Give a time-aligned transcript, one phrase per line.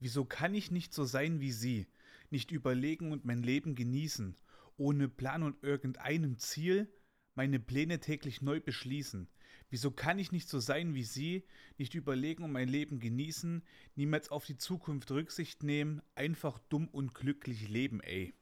[0.00, 1.86] Wieso kann ich nicht so sein wie sie,
[2.30, 4.36] nicht überlegen und mein Leben genießen,
[4.76, 6.90] ohne Plan und irgendeinem Ziel
[7.34, 9.28] meine Pläne täglich neu beschließen?
[9.68, 11.44] Wieso kann ich nicht so sein wie sie,
[11.78, 13.62] nicht überlegen und mein Leben genießen,
[13.94, 18.34] niemals auf die Zukunft Rücksicht nehmen, einfach dumm und glücklich leben, ey?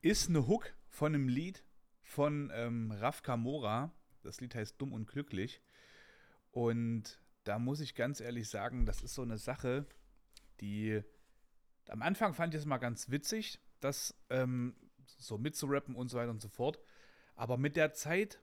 [0.00, 1.62] Ist eine Hook von einem Lied
[2.02, 3.92] von ähm, Raf Kamora.
[4.22, 5.60] Das Lied heißt Dumm und Glücklich.
[6.50, 9.86] Und da muss ich ganz ehrlich sagen, das ist so eine Sache,
[10.60, 11.02] die
[11.88, 14.76] am Anfang fand ich es mal ganz witzig, das ähm,
[15.18, 16.78] so mitzurappen und so weiter und so fort.
[17.34, 18.40] Aber mit der Zeit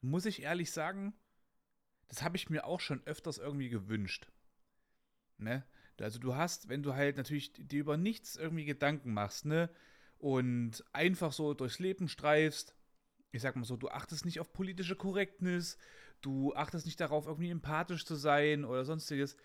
[0.00, 1.14] muss ich ehrlich sagen,
[2.08, 4.30] das habe ich mir auch schon öfters irgendwie gewünscht.
[5.38, 5.64] Ne?
[6.00, 9.70] Also du hast, wenn du halt natürlich dir über nichts irgendwie Gedanken machst, ne?
[10.18, 12.74] Und einfach so durchs Leben streifst,
[13.32, 15.78] ich sag mal so, du achtest nicht auf politische Korrektness,
[16.20, 19.36] du achtest nicht darauf, irgendwie empathisch zu sein oder sonstiges,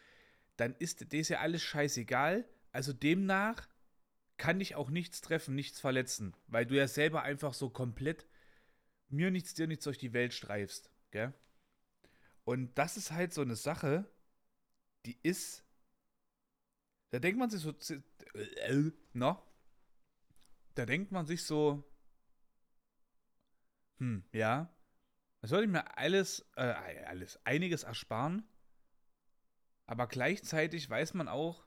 [0.58, 2.48] dann ist dir ja alles scheißegal.
[2.72, 3.68] Also demnach
[4.38, 8.27] kann dich auch nichts treffen, nichts verletzen, weil du ja selber einfach so komplett
[9.10, 11.34] mir nichts, dir nichts durch die Welt streifst, gell?
[12.43, 14.05] Und das ist halt so eine Sache,
[15.05, 15.63] die ist.
[17.12, 17.74] Da denkt man sich so.
[18.34, 19.41] Äh, na?
[20.76, 21.90] Da denkt man sich so,
[23.98, 24.71] hm, ja.
[25.41, 28.43] Das sollte ich mir alles, äh, alles, einiges ersparen.
[29.88, 31.66] Aber gleichzeitig weiß man auch,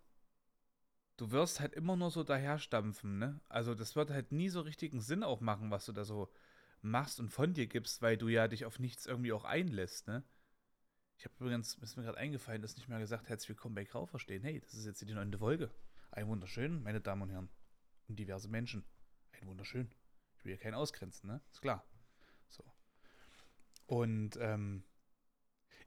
[1.17, 3.41] du wirst halt immer nur so daherstampfen, ne?
[3.49, 6.33] Also das wird halt nie so richtigen Sinn auch machen, was du da so
[6.81, 10.25] machst und von dir gibst, weil du ja dich auf nichts irgendwie auch einlässt, ne?
[11.17, 14.07] Ich habe übrigens, ist mir gerade eingefallen, dass nicht mehr gesagt, herzlich willkommen bei Grau
[14.07, 14.45] verstehen.
[14.45, 15.71] Hey, das ist jetzt die neunte Folge.
[16.13, 17.49] Ein wunderschön, meine Damen und Herren.
[18.07, 18.85] Und diverse Menschen.
[19.33, 19.91] Ein wunderschön.
[20.37, 21.41] Ich will hier keinen ausgrenzen, ne?
[21.51, 21.85] Ist klar.
[23.89, 24.85] Und ähm,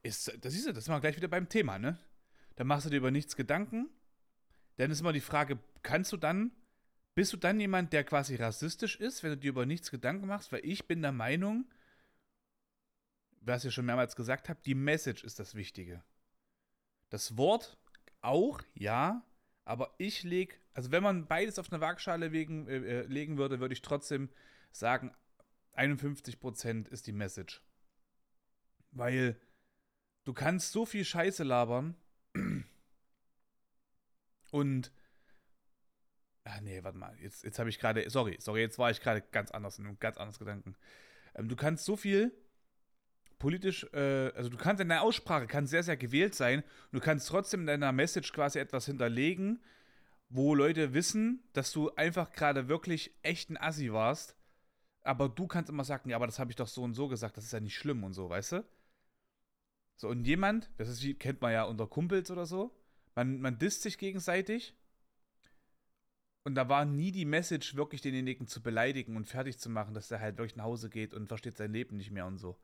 [0.02, 1.98] ist, das ist ja, das wir gleich wieder beim Thema, ne?
[2.56, 3.88] Da machst du dir über nichts Gedanken.
[4.76, 6.52] Dann ist immer die Frage, kannst du dann,
[7.14, 10.52] bist du dann jemand, der quasi rassistisch ist, wenn du dir über nichts Gedanken machst?
[10.52, 11.66] Weil ich bin der Meinung,
[13.40, 16.02] was ich schon mehrmals gesagt habe, die Message ist das Wichtige.
[17.10, 17.76] Das Wort
[18.20, 19.24] auch, ja,
[19.64, 23.60] aber ich lege, also wenn man beides auf eine Waagschale wegen, äh, äh legen würde,
[23.60, 24.30] würde ich trotzdem
[24.70, 25.12] sagen,
[25.74, 27.62] 51% ist die Message.
[28.90, 29.38] Weil
[30.24, 31.96] du kannst so viel Scheiße labern
[34.50, 34.90] und
[36.44, 37.16] Ah, nee, warte mal.
[37.20, 38.08] Jetzt, jetzt habe ich gerade.
[38.10, 40.74] Sorry, sorry, jetzt war ich gerade ganz anders in einem ganz anderes Gedanken.
[41.34, 42.32] Ähm, du kannst so viel
[43.38, 46.62] politisch, äh, also du kannst in deiner Aussprache kann sehr, sehr gewählt sein.
[46.92, 49.60] Du kannst trotzdem in deiner Message quasi etwas hinterlegen,
[50.30, 54.36] wo Leute wissen, dass du einfach gerade wirklich echt ein Assi warst.
[55.02, 57.36] Aber du kannst immer sagen, ja, aber das habe ich doch so und so gesagt,
[57.36, 58.64] das ist ja nicht schlimm und so, weißt du?
[59.96, 62.74] So, und jemand, das ist wie, kennt man ja unter Kumpels oder so,
[63.14, 64.74] man, man disst sich gegenseitig.
[66.44, 70.08] Und da war nie die Message, wirklich denjenigen zu beleidigen und fertig zu machen, dass
[70.08, 72.58] der halt wirklich nach Hause geht und versteht sein Leben nicht mehr und so.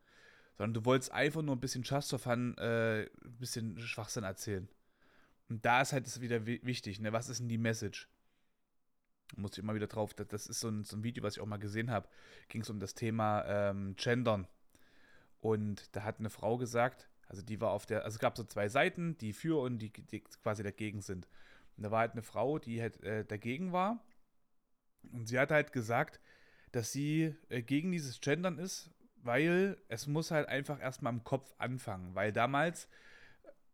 [0.57, 4.69] Sondern du wolltest einfach nur ein bisschen Just for Fun, äh, ein bisschen Schwachsinn erzählen.
[5.49, 7.13] Und da ist halt das wieder wichtig, ne?
[7.13, 8.09] Was ist denn die Message?
[9.37, 11.41] Muss ich immer wieder drauf, das, das ist so ein, so ein Video, was ich
[11.41, 12.09] auch mal gesehen habe.
[12.49, 14.49] Ging es um das Thema ähm, Gendern.
[15.41, 18.45] Und da hat eine Frau gesagt, also die war auf der, also es gab so
[18.45, 21.29] zwei Seiten, die für und die, die quasi dagegen sind.
[21.77, 24.03] Und da war halt eine Frau, die halt äh, dagegen war.
[25.13, 26.21] Und sie hat halt gesagt,
[26.73, 31.55] dass sie äh, gegen dieses Gendern ist, weil es muss halt einfach erstmal im Kopf
[31.59, 32.15] anfangen.
[32.15, 32.89] Weil damals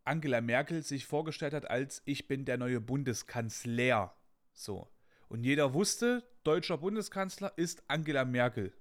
[0.05, 4.15] Angela Merkel sich vorgestellt hat als ich bin der neue Bundeskanzler.
[4.53, 4.89] So.
[5.29, 8.73] Und jeder wusste, deutscher Bundeskanzler ist Angela Merkel.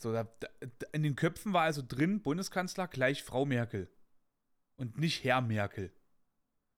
[0.00, 0.48] So, da, da,
[0.92, 3.90] in den Köpfen war also drin, Bundeskanzler gleich Frau Merkel.
[4.76, 5.92] Und nicht Herr Merkel.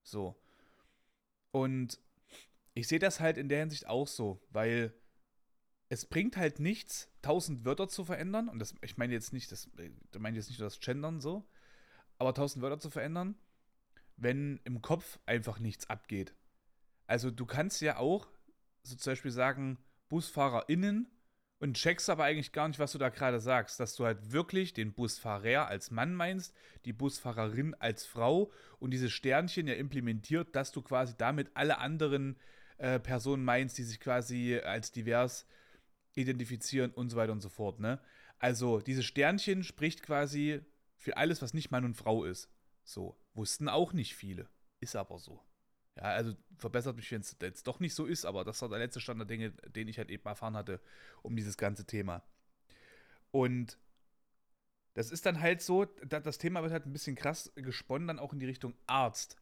[0.03, 0.43] So.
[1.53, 2.01] Und
[2.75, 4.93] ich sehe das halt in der Hinsicht auch so, weil
[5.89, 8.49] es bringt halt nichts, tausend Wörter zu verändern.
[8.49, 11.49] Und das, ich meine jetzt nicht, das, ich meine jetzt nicht nur das Gendern so,
[12.19, 13.37] aber tausend Wörter zu verändern,
[14.17, 16.35] wenn im Kopf einfach nichts abgeht.
[17.07, 18.27] Also du kannst ja auch
[18.83, 19.79] so zum Beispiel sagen,
[20.09, 21.09] BusfahrerInnen
[21.63, 24.75] und checkst aber eigentlich gar nicht, was du da gerade sagst, dass du halt wirklich
[24.75, 26.57] den Busfahrer als Mann meinst,
[26.87, 28.51] die Busfahrerin als Frau
[28.81, 32.37] und diese Sternchen ja implementiert, dass du quasi damit alle anderen
[32.79, 35.47] äh, Personen meinst, die sich quasi als divers
[36.15, 38.01] identifizieren und so weiter und so fort, ne?
[38.41, 40.63] Also, diese Sternchen spricht quasi
[40.97, 42.51] für alles, was nicht Mann und Frau ist.
[42.83, 44.49] So, wussten auch nicht viele.
[44.81, 45.41] Ist aber so.
[45.97, 48.79] Ja, also verbessert mich, wenn es jetzt doch nicht so ist, aber das war der
[48.79, 50.81] letzte Stand der Dinge, den ich halt eben erfahren hatte,
[51.23, 52.23] um dieses ganze Thema.
[53.31, 53.79] Und
[54.95, 58.33] das ist dann halt so, das Thema wird halt ein bisschen krass gesponnen, dann auch
[58.33, 59.37] in die Richtung Arzt.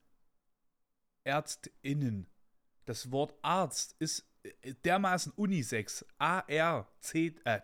[1.25, 2.27] ÄrztInnen.
[2.85, 6.05] Das Wort Arzt ist äh, dermaßen Unisex.
[6.19, 7.61] A-R-C, äh,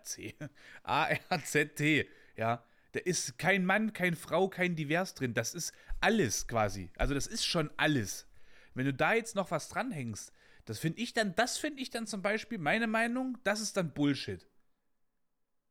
[0.83, 2.65] A-R-Z-T, ja.
[2.93, 5.35] Da ist kein Mann, keine Frau, kein Divers drin.
[5.35, 6.91] Das ist alles quasi.
[6.97, 8.27] Also das ist schon alles.
[8.77, 10.33] Wenn du da jetzt noch was dranhängst,
[10.67, 13.93] das finde ich dann, das finde ich dann zum Beispiel, meine Meinung, das ist dann
[13.93, 14.47] Bullshit.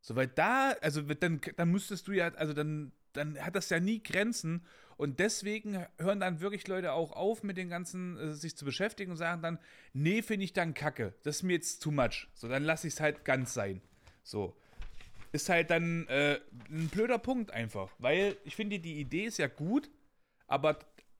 [0.01, 4.01] Soweit da, also dann, dann müsstest du ja, also dann, dann hat das ja nie
[4.01, 4.65] Grenzen.
[4.97, 9.11] Und deswegen hören dann wirklich Leute auch auf, mit den ganzen äh, sich zu beschäftigen
[9.11, 9.59] und sagen dann,
[9.93, 11.13] nee, finde ich dann kacke.
[11.23, 12.27] Das ist mir jetzt too much.
[12.33, 13.81] So, dann lasse ich es halt ganz sein.
[14.23, 14.55] So.
[15.31, 17.91] Ist halt dann äh, ein blöder Punkt einfach.
[17.99, 19.89] Weil ich finde, die Idee ist ja gut,
[20.47, 20.79] aber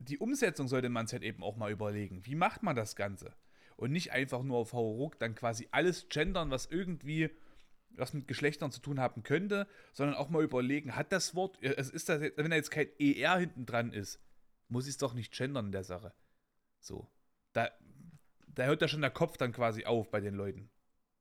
[0.10, 2.26] die Umsetzung sollte man sich halt eben auch mal überlegen.
[2.26, 3.34] Wie macht man das Ganze?
[3.76, 7.30] Und nicht einfach nur auf Hauruck dann quasi alles gendern, was irgendwie
[7.98, 11.92] was mit Geschlechtern zu tun haben könnte, sondern auch mal überlegen, hat das Wort, also
[11.92, 14.20] ist das, wenn da jetzt kein ER hinten dran ist,
[14.68, 16.14] muss ich es doch nicht gendern in der Sache.
[16.80, 17.10] So.
[17.54, 17.70] Da,
[18.48, 20.70] da hört ja schon der Kopf dann quasi auf bei den Leuten.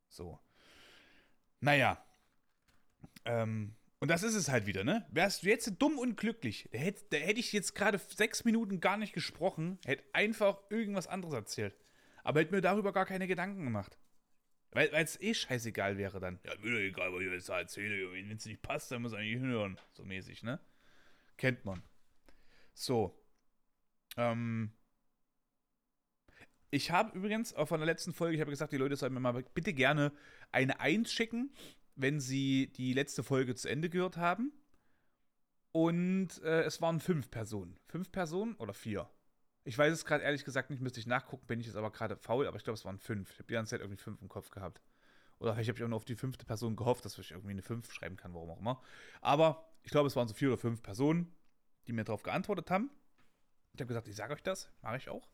[0.09, 0.39] So.
[1.61, 2.03] Naja.
[3.25, 5.07] Ähm, und das ist es halt wieder, ne?
[5.13, 8.79] Wärst du jetzt dumm und glücklich, da hätte, da hätte ich jetzt gerade sechs Minuten
[8.79, 11.75] gar nicht gesprochen, hätte einfach irgendwas anderes erzählt.
[12.23, 13.97] Aber hätte mir darüber gar keine Gedanken gemacht.
[14.73, 16.39] Weil es eh scheißegal wäre dann.
[16.45, 18.13] Ja, mir doch egal, was ich jetzt erzähle.
[18.13, 19.81] Wenn es nicht passt, dann muss ich eigentlich hinhören.
[19.95, 20.61] So mäßig, ne?
[21.39, 21.83] Kennt man.
[22.75, 23.19] So.
[24.19, 24.75] Ähm.
[26.71, 29.21] Ich habe übrigens auch von der letzten Folge, ich habe gesagt, die Leute sollen mir
[29.21, 30.13] mal bitte gerne
[30.53, 31.55] eine Eins schicken,
[31.97, 34.53] wenn sie die letzte Folge zu Ende gehört haben.
[35.73, 37.79] Und äh, es waren fünf Personen.
[37.87, 39.11] Fünf Personen oder vier?
[39.65, 42.17] Ich weiß es gerade ehrlich gesagt nicht, müsste ich nachgucken, bin ich jetzt aber gerade
[42.17, 43.31] faul, aber ich glaube, es waren fünf.
[43.31, 44.83] Ich habe die ganze Zeit irgendwie fünf im Kopf gehabt.
[45.39, 47.63] Oder vielleicht habe ich auch nur auf die fünfte Person gehofft, dass ich irgendwie eine
[47.63, 48.83] fünf schreiben kann, warum auch immer.
[49.21, 51.35] Aber ich glaube, es waren so vier oder fünf Personen,
[51.87, 52.91] die mir darauf geantwortet haben.
[53.73, 55.29] Ich habe gesagt, ich sage euch das, mache ich auch.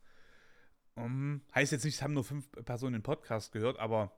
[0.94, 4.12] Um, heißt jetzt nicht, es haben nur fünf Personen den Podcast gehört, aber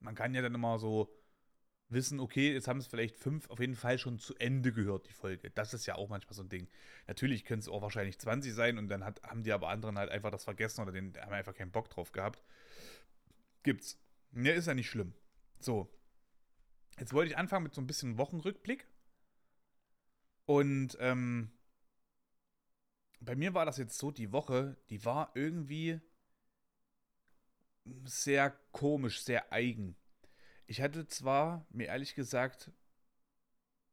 [0.00, 1.14] man kann ja dann immer so
[1.92, 5.12] wissen, okay, jetzt haben es vielleicht fünf auf jeden Fall schon zu Ende gehört, die
[5.12, 5.50] Folge.
[5.50, 6.68] Das ist ja auch manchmal so ein Ding.
[7.06, 10.10] Natürlich können es auch wahrscheinlich 20 sein und dann hat, haben die aber anderen halt
[10.10, 12.42] einfach das vergessen oder den haben einfach keinen Bock drauf gehabt.
[13.62, 13.98] Gibt's.
[14.34, 15.14] Ja, ist ja nicht schlimm.
[15.60, 15.92] So.
[16.98, 18.86] Jetzt wollte ich anfangen mit so ein bisschen Wochenrückblick.
[20.46, 21.52] Und ähm,
[23.20, 26.00] bei mir war das jetzt so, die Woche, die war irgendwie
[28.04, 29.96] sehr komisch, sehr eigen.
[30.72, 32.70] Ich hatte zwar, mir ehrlich gesagt,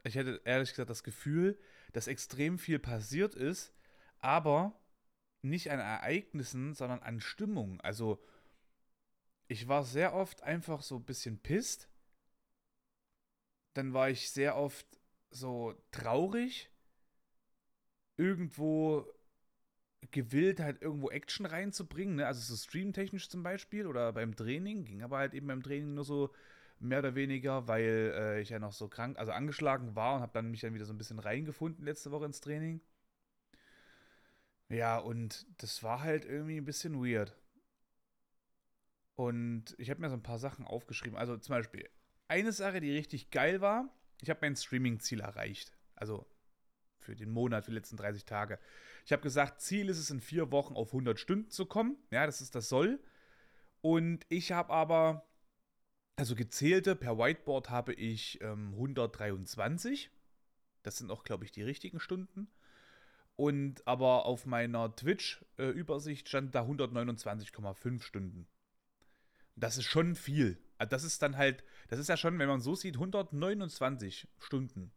[0.06, 1.60] ich hatte ehrlich gesagt das Gefühl,
[1.92, 3.74] dass extrem viel passiert ist,
[4.20, 4.80] aber
[5.42, 7.82] nicht an Ereignissen, sondern an Stimmung.
[7.82, 8.24] Also,
[9.50, 11.90] ich war sehr oft einfach so ein bisschen pisst.
[13.74, 14.88] Dann war ich sehr oft
[15.32, 16.72] so traurig.
[18.16, 19.06] Irgendwo
[20.12, 22.28] gewillt, halt irgendwo Action reinzubringen, ne?
[22.28, 26.06] Also so streamtechnisch zum Beispiel oder beim Training, ging aber halt eben beim Training nur
[26.06, 26.34] so
[26.82, 30.34] mehr oder weniger, weil äh, ich ja noch so krank, also angeschlagen war und habe
[30.34, 32.82] dann mich dann wieder so ein bisschen reingefunden letzte Woche ins Training.
[34.70, 37.36] Ja, und das war halt irgendwie ein bisschen weird.
[39.16, 41.18] Und ich habe mir so ein paar Sachen aufgeschrieben.
[41.18, 41.90] Also zum Beispiel,
[42.28, 43.90] eine Sache, die richtig geil war,
[44.22, 45.74] ich habe mein Streaming-Ziel erreicht.
[45.96, 46.26] Also
[47.00, 48.60] für den Monat, für die letzten 30 Tage.
[49.06, 51.98] Ich habe gesagt, Ziel ist es, in vier Wochen auf 100 Stunden zu kommen.
[52.12, 53.00] Ja, das ist das Soll.
[53.82, 55.29] Und ich habe aber
[56.20, 60.12] also gezählte per Whiteboard habe ich ähm, 123.
[60.84, 62.50] Das sind auch, glaube ich, die richtigen Stunden.
[63.38, 68.48] Und aber auf meiner Twitch-Übersicht stand da 129,5 Stunden.
[69.56, 70.62] Das ist schon viel.
[70.78, 74.92] Also das ist dann halt, das ist ja schon, wenn man so sieht, 129 Stunden.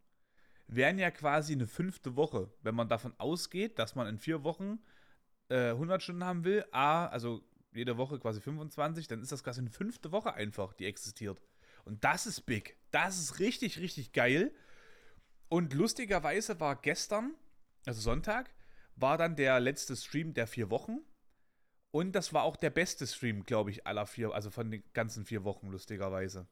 [0.67, 4.81] Wären ja quasi eine fünfte Woche, wenn man davon ausgeht, dass man in vier Wochen
[5.51, 6.65] äh, 100 Stunden haben will.
[6.73, 10.87] A, also jede Woche quasi 25, dann ist das quasi eine fünfte Woche einfach, die
[10.87, 11.43] existiert.
[11.85, 12.77] Und das ist big.
[12.91, 14.53] Das ist richtig, richtig geil.
[15.49, 17.35] Und lustigerweise war gestern,
[17.87, 18.51] also Sonntag,
[18.97, 20.99] war dann der letzte Stream der vier Wochen.
[21.91, 25.25] Und das war auch der beste Stream, glaube ich, aller vier, also von den ganzen
[25.25, 26.47] vier Wochen, lustigerweise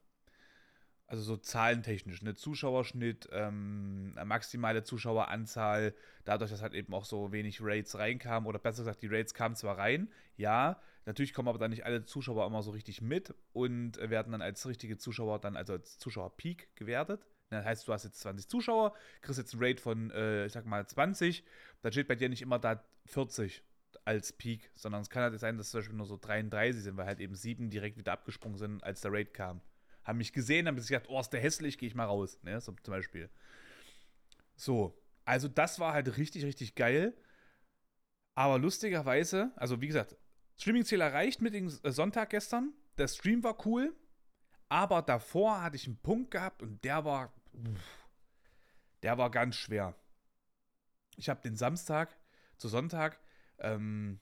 [1.11, 7.59] also so zahlentechnisch, ne, Zuschauerschnitt, ähm, maximale Zuschaueranzahl, dadurch, dass halt eben auch so wenig
[7.61, 11.71] Raids reinkamen, oder besser gesagt, die Raids kamen zwar rein, ja, natürlich kommen aber dann
[11.71, 15.73] nicht alle Zuschauer immer so richtig mit und werden dann als richtige Zuschauer dann, also
[15.73, 17.25] als Zuschauer-Peak gewertet.
[17.49, 20.65] Das heißt, du hast jetzt 20 Zuschauer, kriegst jetzt ein Raid von, äh, ich sag
[20.65, 21.43] mal, 20,
[21.81, 23.61] dann steht bei dir nicht immer da 40
[24.05, 27.05] als Peak, sondern es kann halt sein, dass zum Beispiel nur so 33 sind, weil
[27.05, 29.61] halt eben sieben direkt wieder abgesprungen sind, als der Raid kam
[30.03, 32.39] haben mich gesehen, haben sich gedacht, oh, ist der hässlich, gehe ich mal raus.
[32.43, 32.59] Ne?
[32.59, 33.29] So zum Beispiel.
[34.55, 37.13] So, also das war halt richtig, richtig geil.
[38.35, 40.15] Aber lustigerweise, also wie gesagt,
[40.57, 42.73] Streaming-Ziel erreicht mit dem äh, Sonntag gestern.
[42.97, 43.95] Der Stream war cool,
[44.69, 47.33] aber davor hatte ich einen Punkt gehabt und der war,
[49.03, 49.95] der war ganz schwer.
[51.17, 52.17] Ich habe den Samstag
[52.57, 53.19] zu Sonntag
[53.59, 54.19] ähm,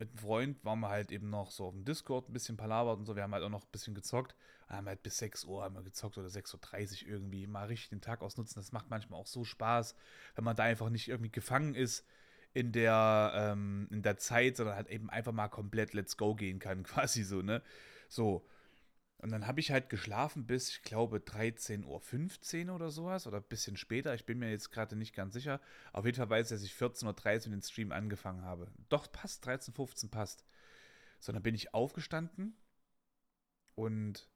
[0.00, 2.98] mit einem Freund waren wir halt eben noch so auf dem Discord ein bisschen palabert
[2.98, 3.16] und so.
[3.16, 4.34] Wir haben halt auch noch ein bisschen gezockt.
[4.66, 7.90] Wir haben halt bis 6 Uhr haben wir gezockt oder 6.30 Uhr irgendwie mal richtig
[7.90, 8.60] den Tag ausnutzen.
[8.60, 9.94] Das macht manchmal auch so Spaß,
[10.36, 12.06] wenn man da einfach nicht irgendwie gefangen ist
[12.52, 16.58] in der, ähm, in der Zeit, sondern halt eben einfach mal komplett Let's Go gehen
[16.58, 17.62] kann, quasi so, ne?
[18.08, 18.46] So.
[19.18, 23.48] Und dann habe ich halt geschlafen bis, ich glaube, 13.15 Uhr oder sowas oder ein
[23.48, 24.14] bisschen später.
[24.14, 25.60] Ich bin mir jetzt gerade nicht ganz sicher.
[25.92, 28.68] Auf jeden Fall weiß ich, dass ich 14.30 Uhr den Stream angefangen habe.
[28.88, 30.46] Doch, passt, 13.15 Uhr passt.
[31.18, 32.56] So, dann bin ich aufgestanden
[33.74, 34.26] und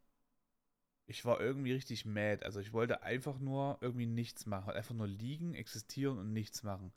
[1.06, 2.44] ich war irgendwie richtig mad.
[2.44, 4.72] Also ich wollte einfach nur irgendwie nichts machen.
[4.72, 6.92] Einfach nur liegen, existieren und nichts machen.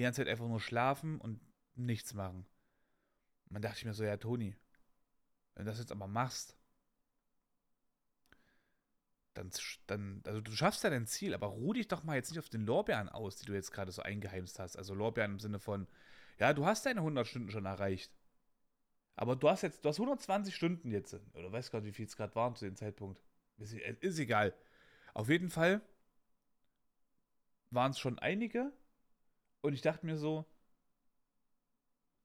[0.00, 1.42] Die ganze Zeit einfach nur schlafen und
[1.74, 2.46] nichts machen.
[3.44, 4.56] Und dann dachte ich mir so, ja, Toni,
[5.54, 6.56] wenn du das jetzt aber machst,
[9.34, 9.50] dann,
[9.88, 12.48] dann, also du schaffst ja dein Ziel, aber ruh dich doch mal jetzt nicht auf
[12.48, 14.78] den Lorbeeren aus, die du jetzt gerade so eingeheimst hast.
[14.78, 15.86] Also Lorbeeren im Sinne von,
[16.38, 18.10] ja, du hast deine 100 Stunden schon erreicht.
[19.16, 22.16] Aber du hast jetzt, du hast 120 Stunden jetzt, oder weißt gerade, wie viel es
[22.16, 23.20] gerade waren zu dem Zeitpunkt.
[23.58, 24.54] Ist, ist egal.
[25.12, 25.82] Auf jeden Fall
[27.68, 28.72] waren es schon einige
[29.62, 30.46] und ich dachte mir so,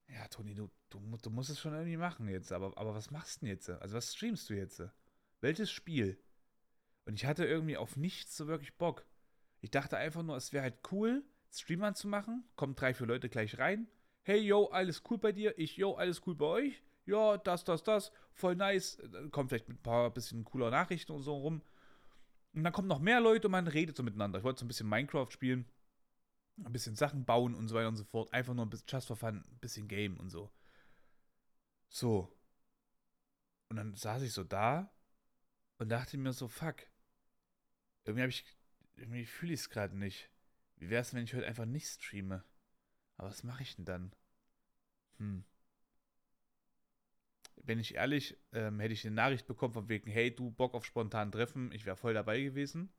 [0.08, 3.38] ja, Toni, du, du, du musst es schon irgendwie machen jetzt, aber, aber was machst
[3.38, 3.70] du denn jetzt?
[3.70, 4.82] Also was streamst du jetzt?
[5.42, 6.20] Welches Spiel?
[7.06, 9.06] Und ich hatte irgendwie auf nichts so wirklich Bock.
[9.62, 12.44] Ich dachte einfach nur, es wäre halt cool, Stream anzumachen.
[12.56, 13.88] Kommen drei, vier Leute gleich rein.
[14.24, 15.58] Hey, yo, alles cool bei dir?
[15.58, 16.84] Ich, yo, alles cool bei euch?
[17.06, 18.12] Ja, das, das, das.
[18.34, 18.98] Voll nice.
[19.32, 21.62] Kommt vielleicht mit ein paar bisschen cooler Nachrichten und so rum.
[22.54, 24.40] Und dann kommen noch mehr Leute und man redet so miteinander.
[24.40, 25.66] Ich wollte so ein bisschen Minecraft spielen.
[26.64, 28.32] Ein bisschen Sachen bauen und so weiter und so fort.
[28.34, 30.52] Einfach nur ein bisschen just for fun, ein bisschen Game und so.
[31.90, 32.32] So.
[33.70, 34.92] Und dann saß ich so da
[35.78, 36.88] und dachte mir so, fuck
[38.06, 38.46] irgendwie habe ich,
[38.96, 40.30] irgendwie fühle ich es gerade nicht.
[40.78, 42.44] Wie wäre es, wenn ich heute einfach nicht streame?
[43.18, 44.16] Aber was mache ich denn dann?
[45.18, 45.44] Hm.
[47.64, 50.86] Wenn ich ehrlich, ähm, hätte ich eine Nachricht bekommen von wegen, hey, du Bock auf
[50.86, 52.94] spontan Treffen, ich wäre voll dabei gewesen.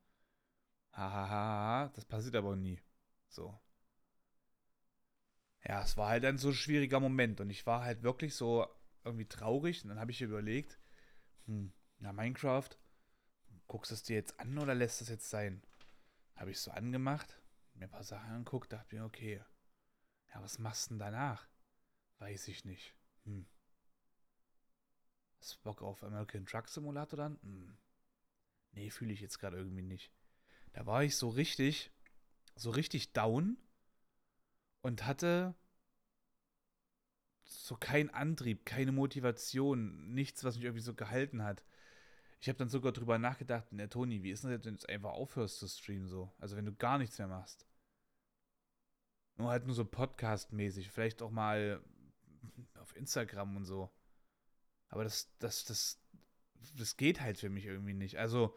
[0.93, 1.93] Hahaha, ha, ha, ha.
[1.95, 2.81] das passiert aber nie.
[3.29, 3.59] So.
[5.65, 8.67] Ja, es war halt ein so schwieriger Moment und ich war halt wirklich so
[9.05, 10.79] irgendwie traurig und dann habe ich überlegt,
[11.47, 12.71] hm, na Minecraft,
[13.67, 15.63] guckst du es dir jetzt an oder lässt es jetzt sein?
[16.37, 17.41] Habe ich so angemacht,
[17.75, 19.43] mir ein paar Sachen angeguckt, dachte mir, okay,
[20.35, 21.49] ja, was machst du denn danach?
[22.19, 22.95] Weiß ich nicht.
[23.25, 23.47] Hm.
[25.41, 27.39] Hast Bock auf American Truck Simulator dann?
[27.43, 27.77] Hm.
[28.73, 30.13] Nee, fühle ich jetzt gerade irgendwie nicht.
[30.75, 31.91] Da war ich so richtig,
[32.57, 33.57] so richtig down
[34.83, 35.55] und hatte
[37.45, 41.65] so keinen Antrieb, keine Motivation, nichts, was mich irgendwie so gehalten hat.
[42.41, 44.89] Ich habe dann sogar drüber nachgedacht, ne, Toni, wie ist denn das, wenn du jetzt
[44.89, 46.33] einfach aufhörst zu streamen so?
[46.39, 47.67] Also wenn du gar nichts mehr machst.
[49.37, 51.83] Nur halt nur so Podcast-mäßig, vielleicht auch mal
[52.81, 53.91] auf Instagram und so.
[54.89, 56.01] Aber das, das, das,
[56.77, 58.19] das geht halt für mich irgendwie nicht.
[58.19, 58.57] Also,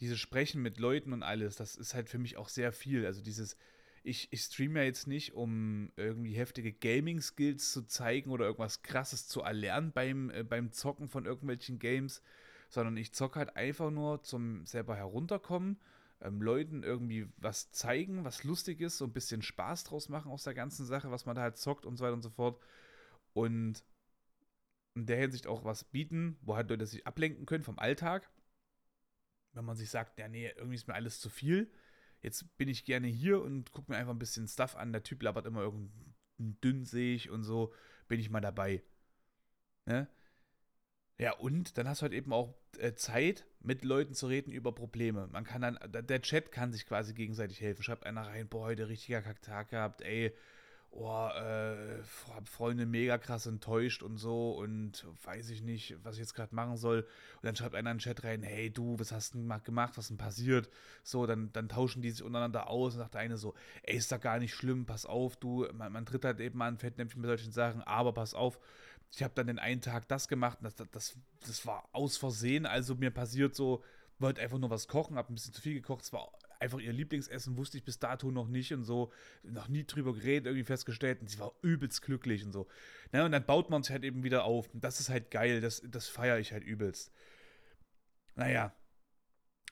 [0.00, 3.06] dieses Sprechen mit Leuten und alles, das ist halt für mich auch sehr viel.
[3.06, 3.56] Also dieses,
[4.02, 9.28] ich, ich streame ja jetzt nicht, um irgendwie heftige Gaming-Skills zu zeigen oder irgendwas krasses
[9.28, 12.22] zu erlernen beim, äh, beim Zocken von irgendwelchen Games,
[12.70, 15.78] sondern ich zocke halt einfach nur zum selber herunterkommen,
[16.22, 20.44] ähm, Leuten irgendwie was zeigen, was lustig ist, so ein bisschen Spaß draus machen aus
[20.44, 22.60] der ganzen Sache, was man da halt zockt und so weiter und so fort.
[23.34, 23.84] Und
[24.94, 28.28] in der Hinsicht auch was bieten, wo halt Leute sich ablenken können vom Alltag.
[29.52, 31.70] Wenn man sich sagt, ja, nee, irgendwie ist mir alles zu viel.
[32.22, 34.92] Jetzt bin ich gerne hier und gucke mir einfach ein bisschen Stuff an.
[34.92, 36.14] Der Typ labert immer irgendein
[36.62, 37.72] Dünnseeg und so,
[38.08, 38.82] bin ich mal dabei.
[39.86, 40.08] Ne?
[41.18, 44.72] Ja, und dann hast du halt eben auch äh, Zeit, mit Leuten zu reden über
[44.72, 45.26] Probleme.
[45.26, 47.82] Man kann dann, der Chat kann sich quasi gegenseitig helfen.
[47.82, 50.34] Schreibt einer rein, boah, heute richtiger Kacktag gehabt, ey,
[50.92, 52.02] oh, äh,
[52.34, 56.54] hab Freunde mega krass enttäuscht und so und weiß ich nicht, was ich jetzt gerade
[56.54, 57.00] machen soll.
[57.00, 60.04] Und dann schreibt einer in den Chat rein, hey du, was hast du gemacht, was
[60.04, 60.68] ist denn passiert?
[61.02, 64.10] So, dann, dann tauschen die sich untereinander aus und sagt der eine so, ey, ist
[64.10, 67.28] doch gar nicht schlimm, pass auf, du, man, man tritt halt eben an Fettnäpfchen mit
[67.28, 68.58] solchen Sachen, aber pass auf,
[69.12, 71.16] ich habe dann den einen Tag das gemacht das, das,
[71.46, 73.82] das war aus Versehen, also mir passiert so,
[74.18, 76.28] wollte einfach nur was kochen, habe ein bisschen zu viel gekocht, es war
[76.60, 79.12] einfach ihr Lieblingsessen, wusste ich bis dato noch nicht und so,
[79.42, 82.68] noch nie drüber geredet, irgendwie festgestellt und sie war übelst glücklich und so.
[83.12, 85.60] Na, und dann baut man sich halt eben wieder auf und das ist halt geil,
[85.60, 87.10] das, das feiere ich halt übelst.
[88.36, 88.72] Naja,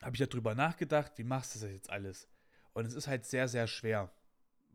[0.01, 2.27] habe ich ja drüber nachgedacht, wie machst du das jetzt alles?
[2.73, 4.11] Und es ist halt sehr, sehr schwer,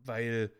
[0.03, 0.51] weil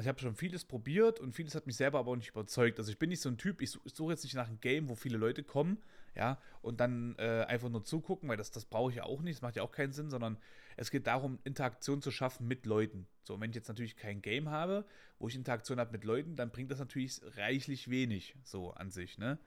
[0.00, 2.78] ich habe schon vieles probiert und vieles hat mich selber aber auch nicht überzeugt.
[2.78, 4.96] Also ich bin nicht so ein Typ, ich suche jetzt nicht nach einem Game, wo
[4.96, 5.80] viele Leute kommen,
[6.16, 9.36] ja, und dann äh, einfach nur zugucken, weil das, das brauche ich ja auch nicht,
[9.36, 10.38] das macht ja auch keinen Sinn, sondern
[10.76, 13.06] es geht darum, Interaktion zu schaffen mit Leuten.
[13.22, 14.86] So, und wenn ich jetzt natürlich kein Game habe,
[15.18, 19.18] wo ich Interaktion habe mit Leuten, dann bringt das natürlich reichlich wenig, so an sich,
[19.18, 19.38] ne?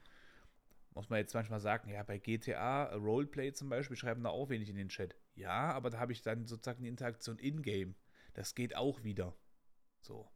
[0.94, 4.68] Muss man jetzt manchmal sagen, ja, bei GTA, Roleplay zum Beispiel, schreiben da auch wenig
[4.68, 5.14] in den Chat.
[5.36, 7.94] Ja, aber da habe ich dann sozusagen die Interaktion in-game.
[8.34, 9.36] Das geht auch wieder.
[10.00, 10.28] So.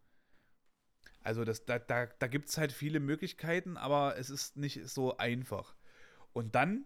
[1.20, 5.16] Also das, da, da, da gibt es halt viele Möglichkeiten, aber es ist nicht so
[5.16, 5.74] einfach.
[6.32, 6.84] Und dann,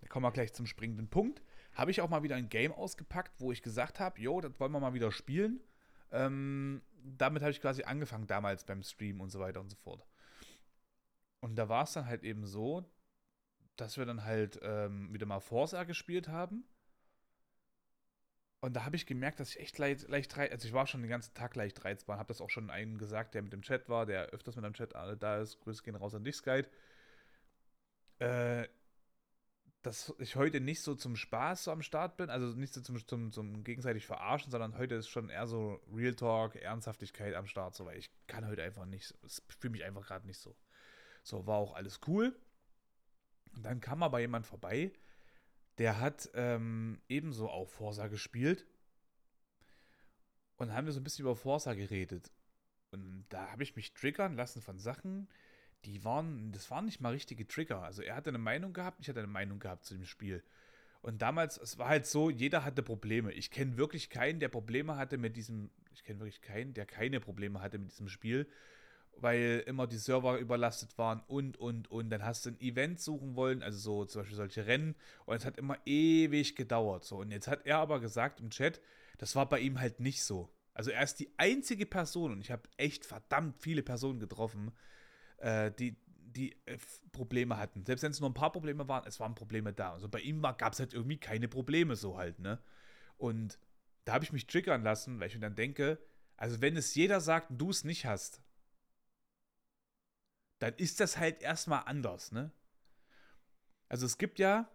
[0.00, 1.42] da kommen wir gleich zum springenden Punkt,
[1.74, 4.72] habe ich auch mal wieder ein Game ausgepackt, wo ich gesagt habe, jo, das wollen
[4.72, 5.60] wir mal wieder spielen.
[6.12, 10.06] Ähm, damit habe ich quasi angefangen damals beim Stream und so weiter und so fort.
[11.40, 12.84] Und da war es dann halt eben so,
[13.76, 16.64] dass wir dann halt ähm, wieder mal Forza gespielt haben.
[18.60, 21.10] Und da habe ich gemerkt, dass ich echt leicht, leicht also ich war schon den
[21.10, 24.06] ganzen Tag leicht reizbar, habe das auch schon einem gesagt, der mit dem Chat war,
[24.06, 25.60] der öfters mit dem Chat da ist.
[25.60, 26.66] Grüße gehen raus an dich, Skype.
[28.20, 28.68] Äh,
[29.84, 33.06] dass ich heute nicht so zum Spaß so am Start bin, also nicht so zum,
[33.06, 37.74] zum, zum gegenseitig verarschen, sondern heute ist schon eher so Real Talk, Ernsthaftigkeit am Start,
[37.74, 40.56] so, weil ich kann heute einfach nicht, es fühle mich einfach gerade nicht so.
[41.22, 42.34] So, war auch alles cool.
[43.54, 44.90] Und dann kam aber jemand vorbei,
[45.76, 48.66] der hat ähm, ebenso auch Forsa gespielt.
[50.56, 52.30] Und haben wir so ein bisschen über Forsa geredet.
[52.90, 55.28] Und da habe ich mich triggern lassen von Sachen,
[55.84, 57.82] die waren, das waren nicht mal richtige Trigger.
[57.82, 60.42] Also er hatte eine Meinung gehabt, ich hatte eine Meinung gehabt zu dem Spiel.
[61.02, 63.32] Und damals, es war halt so, jeder hatte Probleme.
[63.32, 67.20] Ich kenne wirklich keinen, der Probleme hatte mit diesem, ich kenne wirklich keinen, der keine
[67.20, 68.48] Probleme hatte mit diesem Spiel
[69.20, 72.10] weil immer die Server überlastet waren und, und, und.
[72.10, 74.94] Dann hast du ein Event suchen wollen, also so zum Beispiel solche Rennen,
[75.26, 77.04] und es hat immer ewig gedauert.
[77.04, 77.18] So.
[77.18, 78.80] Und jetzt hat er aber gesagt im Chat,
[79.18, 80.50] das war bei ihm halt nicht so.
[80.72, 84.72] Also er ist die einzige Person, und ich habe echt verdammt viele Personen getroffen,
[85.44, 86.78] äh, die, die äh,
[87.12, 87.84] Probleme hatten.
[87.84, 89.92] Selbst wenn es nur ein paar Probleme waren, es waren Probleme da.
[89.92, 92.58] Also bei ihm gab es halt irgendwie keine Probleme so halt, ne?
[93.18, 93.58] Und
[94.04, 95.98] da habe ich mich triggern lassen, weil ich mir dann denke,
[96.36, 98.42] also wenn es jeder sagt und du es nicht hast,
[100.58, 102.50] dann ist das halt erstmal anders, ne?
[103.88, 104.68] Also es gibt ja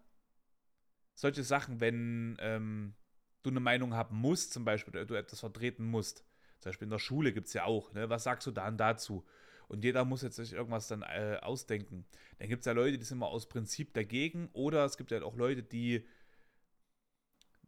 [1.15, 2.93] solche Sachen, wenn ähm,
[3.41, 6.23] du eine Meinung haben musst, zum Beispiel, oder du etwas vertreten musst.
[6.59, 8.09] Zum Beispiel in der Schule gibt es ja auch, ne?
[8.09, 9.25] Was sagst du dann dazu?
[9.69, 12.03] Und jeder muss jetzt sich irgendwas dann äh, ausdenken.
[12.39, 15.21] Dann gibt es ja Leute, die sind immer aus Prinzip dagegen, oder es gibt halt
[15.21, 16.07] auch Leute, die,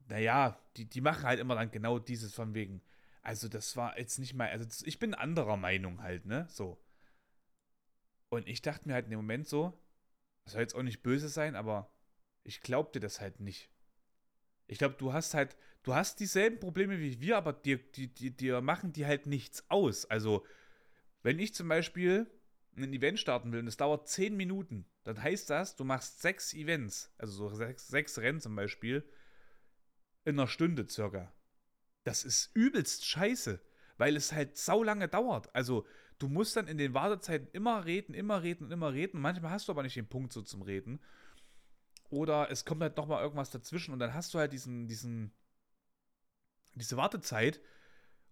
[0.07, 2.81] naja, die, die machen halt immer dann genau dieses von wegen.
[3.21, 6.47] Also, das war jetzt nicht mal, also das, ich bin anderer Meinung halt, ne?
[6.49, 6.83] So.
[8.29, 9.79] Und ich dachte mir halt in dem Moment so,
[10.43, 11.93] das soll jetzt auch nicht böse sein, aber
[12.43, 13.69] ich glaubte das halt nicht.
[14.65, 18.61] Ich glaube, du hast halt, du hast dieselben Probleme wie wir, aber dir, dir, dir
[18.61, 20.05] machen die halt nichts aus.
[20.05, 20.43] Also,
[21.23, 22.29] wenn ich zum Beispiel
[22.75, 26.53] ein Event starten will und es dauert 10 Minuten, dann heißt das, du machst sechs
[26.53, 29.03] Events, also so sechs, sechs Rennen zum Beispiel,
[30.23, 31.31] in einer Stunde circa.
[32.03, 33.61] Das ist übelst scheiße,
[33.97, 35.53] weil es halt sau lange dauert.
[35.55, 35.85] Also,
[36.19, 39.19] du musst dann in den Wartezeiten immer reden, immer reden immer reden.
[39.19, 40.99] Manchmal hast du aber nicht den Punkt so zum Reden.
[42.09, 45.31] Oder es kommt halt nochmal irgendwas dazwischen und dann hast du halt diesen, diesen,
[46.75, 47.61] diese Wartezeit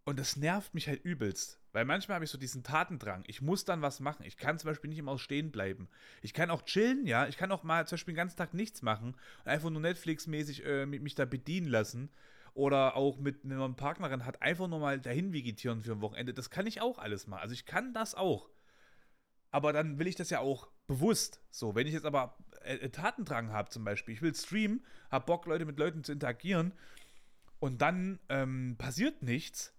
[0.10, 1.60] und das nervt mich halt übelst.
[1.72, 3.24] Weil manchmal habe ich so diesen Tatendrang.
[3.28, 4.26] Ich muss dann was machen.
[4.26, 5.88] Ich kann zum Beispiel nicht immer stehen bleiben.
[6.24, 7.28] Ich kann auch chillen, ja.
[7.28, 10.66] Ich kann auch mal zum Beispiel den ganzen Tag nichts machen und einfach nur Netflix-mäßig
[10.66, 12.10] äh, mich da bedienen lassen
[12.56, 16.34] oder auch mit einer Partnerin hat, einfach nur mal dahin vegetieren für ein Wochenende.
[16.34, 17.40] Das kann ich auch alles mal.
[17.40, 18.50] Also ich kann das auch.
[19.52, 21.40] Aber dann will ich das ja auch bewusst.
[21.52, 25.28] So, wenn ich jetzt aber äh, äh Tatendrang habe zum Beispiel, ich will streamen, habe
[25.28, 26.74] Bock, Leute mit Leuten zu interagieren
[27.60, 29.76] und dann ähm, passiert nichts,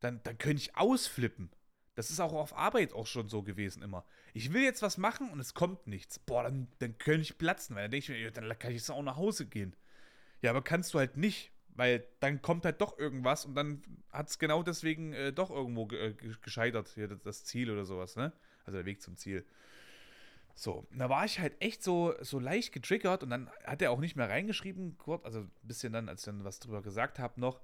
[0.00, 1.50] dann, dann könnte ich ausflippen.
[1.94, 4.04] Das ist auch auf Arbeit auch schon so gewesen immer.
[4.34, 6.18] Ich will jetzt was machen und es kommt nichts.
[6.18, 8.90] Boah, dann, dann könnte ich platzen, weil dann denke ich mir, dann kann ich jetzt
[8.90, 9.74] auch nach Hause gehen.
[10.42, 11.50] Ja, aber kannst du halt nicht.
[11.76, 15.86] Weil dann kommt halt doch irgendwas und dann hat es genau deswegen äh, doch irgendwo
[15.86, 18.32] ge äh, gescheitert, hier das Ziel oder sowas, ne?
[18.64, 19.44] Also der Weg zum Ziel.
[20.54, 24.00] So, da war ich halt echt so, so leicht getriggert und dann hat er auch
[24.00, 27.38] nicht mehr reingeschrieben, kurz, also ein bisschen dann, als ich dann was drüber gesagt habe
[27.38, 27.60] noch,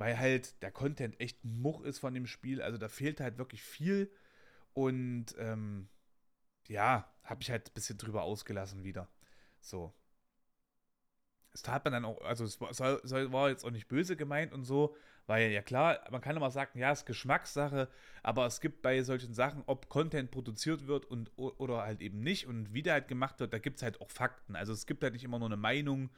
[0.00, 3.36] weil halt der Content echt ein Much ist von dem Spiel, also da fehlt halt
[3.36, 4.10] wirklich viel
[4.72, 5.90] und ähm,
[6.68, 9.08] ja, habe ich halt ein bisschen drüber ausgelassen wieder.
[9.60, 9.92] So,
[11.52, 14.54] es tat man dann auch, also es war, es war, jetzt auch nicht böse gemeint
[14.54, 17.90] und so, weil ja klar, man kann immer sagen, ja, es ist Geschmackssache,
[18.22, 22.46] aber es gibt bei solchen Sachen, ob Content produziert wird und oder halt eben nicht
[22.46, 24.56] und wie der halt gemacht wird, da gibt es halt auch Fakten.
[24.56, 26.08] Also es gibt halt nicht immer nur eine Meinung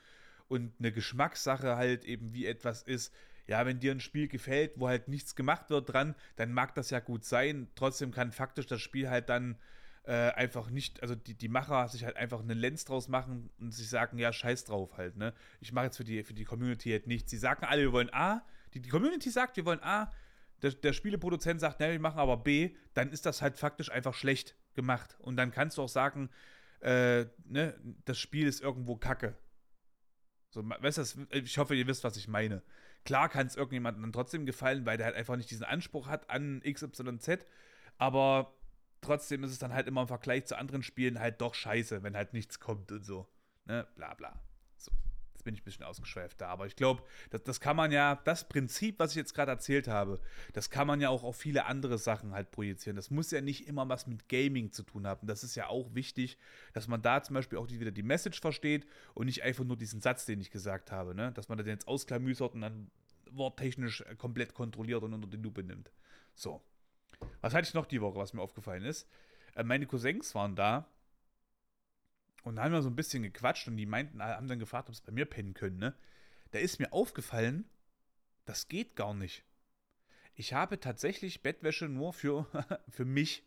[0.46, 3.12] und eine Geschmackssache halt eben, wie etwas ist.
[3.46, 6.90] Ja, wenn dir ein Spiel gefällt, wo halt nichts gemacht wird dran, dann mag das
[6.90, 7.68] ja gut sein.
[7.74, 9.58] Trotzdem kann faktisch das Spiel halt dann
[10.04, 13.72] äh, einfach nicht, also die, die Macher sich halt einfach eine Lens draus machen und
[13.72, 15.32] sich sagen, ja, scheiß drauf halt, ne?
[15.60, 17.30] Ich mache jetzt für die, für die Community halt nichts.
[17.30, 20.10] Sie sagen alle, wir wollen A, die, die Community sagt, wir wollen A,
[20.62, 24.14] der, der Spieleproduzent sagt, ne, wir machen aber B, dann ist das halt faktisch einfach
[24.14, 25.16] schlecht gemacht.
[25.20, 26.30] Und dann kannst du auch sagen,
[26.80, 29.36] äh, ne, das Spiel ist irgendwo kacke.
[30.50, 32.62] So, weißt du, ich hoffe, ihr wisst, was ich meine.
[33.04, 36.30] Klar kann es irgendjemandem dann trotzdem gefallen, weil der halt einfach nicht diesen Anspruch hat
[36.30, 37.46] an XYZ,
[37.98, 38.54] aber
[39.00, 42.16] trotzdem ist es dann halt immer im Vergleich zu anderen Spielen halt doch scheiße, wenn
[42.16, 43.28] halt nichts kommt und so.
[43.64, 44.40] Ne, bla bla.
[44.76, 44.92] So.
[45.42, 48.20] Jetzt bin ich ein bisschen ausgeschweift da, aber ich glaube, das, das kann man ja,
[48.24, 50.20] das Prinzip, was ich jetzt gerade erzählt habe,
[50.52, 52.94] das kann man ja auch auf viele andere Sachen halt projizieren.
[52.94, 55.26] Das muss ja nicht immer was mit Gaming zu tun haben.
[55.26, 56.38] Das ist ja auch wichtig,
[56.74, 60.00] dass man da zum Beispiel auch wieder die Message versteht und nicht einfach nur diesen
[60.00, 61.32] Satz, den ich gesagt habe, ne?
[61.32, 62.88] dass man den jetzt ausklamüsert und dann
[63.32, 65.90] worttechnisch komplett kontrolliert und unter die Lupe nimmt.
[66.36, 66.62] So.
[67.40, 69.08] Was hatte ich noch die Woche, was mir aufgefallen ist?
[69.56, 70.86] Äh, meine Cousins waren da
[72.42, 74.88] und da haben wir so ein bisschen gequatscht und die meinten, äh, haben dann gefragt,
[74.88, 75.94] ob sie bei mir pennen können, ne?
[76.50, 77.64] Da ist mir aufgefallen,
[78.44, 79.44] das geht gar nicht.
[80.34, 82.46] Ich habe tatsächlich Bettwäsche nur für,
[82.88, 83.44] für mich.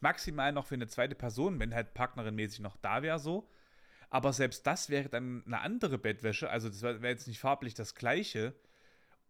[0.00, 3.50] Maximal noch für eine zweite Person, wenn halt partnerinmäßig noch da wäre, so.
[4.10, 7.94] Aber selbst das wäre dann eine andere Bettwäsche, also das wäre jetzt nicht farblich das
[7.94, 8.54] gleiche.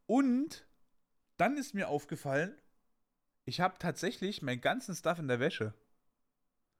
[0.06, 0.66] Und
[1.38, 2.54] dann ist mir aufgefallen,
[3.44, 5.72] ich habe tatsächlich meinen ganzen Stuff in der Wäsche.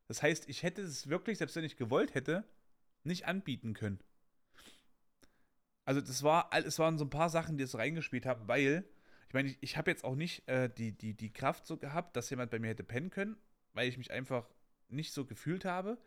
[0.09, 2.45] Das heißt, ich hätte es wirklich, selbst wenn ich gewollt hätte,
[3.05, 4.01] nicht anbieten können.
[5.85, 8.85] Also das war, es waren so ein paar Sachen, die es reingespielt haben, weil,
[9.29, 12.17] ich meine, ich, ich habe jetzt auch nicht äh, die, die, die Kraft so gehabt,
[12.17, 13.37] dass jemand bei mir hätte pennen können,
[13.75, 14.49] weil ich mich einfach
[14.89, 15.99] nicht so gefühlt habe.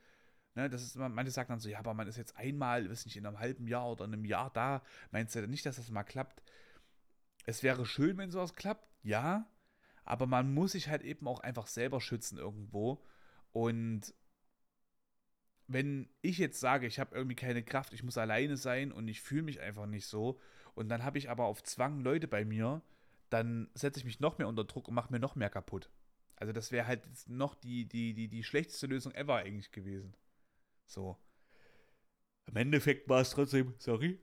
[0.53, 3.15] Ne, das ist manche sagen dann so, ja, aber man ist jetzt einmal, weiß nicht,
[3.15, 4.83] in einem halben Jahr oder einem Jahr da.
[5.11, 6.43] Meinst du nicht, dass das mal klappt?
[7.45, 9.49] Es wäre schön, wenn sowas klappt, ja,
[10.03, 13.03] aber man muss sich halt eben auch einfach selber schützen irgendwo.
[13.51, 14.13] Und
[15.67, 19.21] wenn ich jetzt sage, ich habe irgendwie keine Kraft, ich muss alleine sein und ich
[19.21, 20.39] fühle mich einfach nicht so,
[20.73, 22.81] und dann habe ich aber auf Zwang Leute bei mir,
[23.29, 25.89] dann setze ich mich noch mehr unter Druck und mache mir noch mehr kaputt.
[26.35, 30.15] Also das wäre halt noch die, die, die, die schlechteste Lösung ever eigentlich gewesen.
[30.85, 31.17] So.
[32.47, 34.19] Im Endeffekt war es trotzdem, sorry,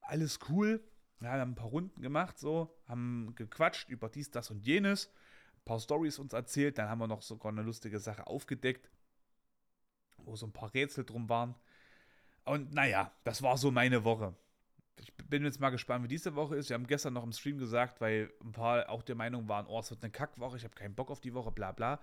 [0.00, 0.82] alles cool.
[1.18, 5.12] Wir haben ein paar Runden gemacht, so, haben gequatscht über dies, das und jenes
[5.70, 6.78] paar Stories uns erzählt.
[6.78, 8.90] Dann haben wir noch sogar eine lustige Sache aufgedeckt,
[10.24, 11.54] wo so ein paar Rätsel drum waren.
[12.44, 14.34] Und naja, das war so meine Woche.
[14.96, 16.70] Ich bin jetzt mal gespannt, wie diese Woche ist.
[16.70, 19.78] Wir haben gestern noch im Stream gesagt, weil ein paar auch der Meinung waren, oh,
[19.78, 22.00] es wird eine Kackwoche, ich habe keinen Bock auf die Woche, bla bla.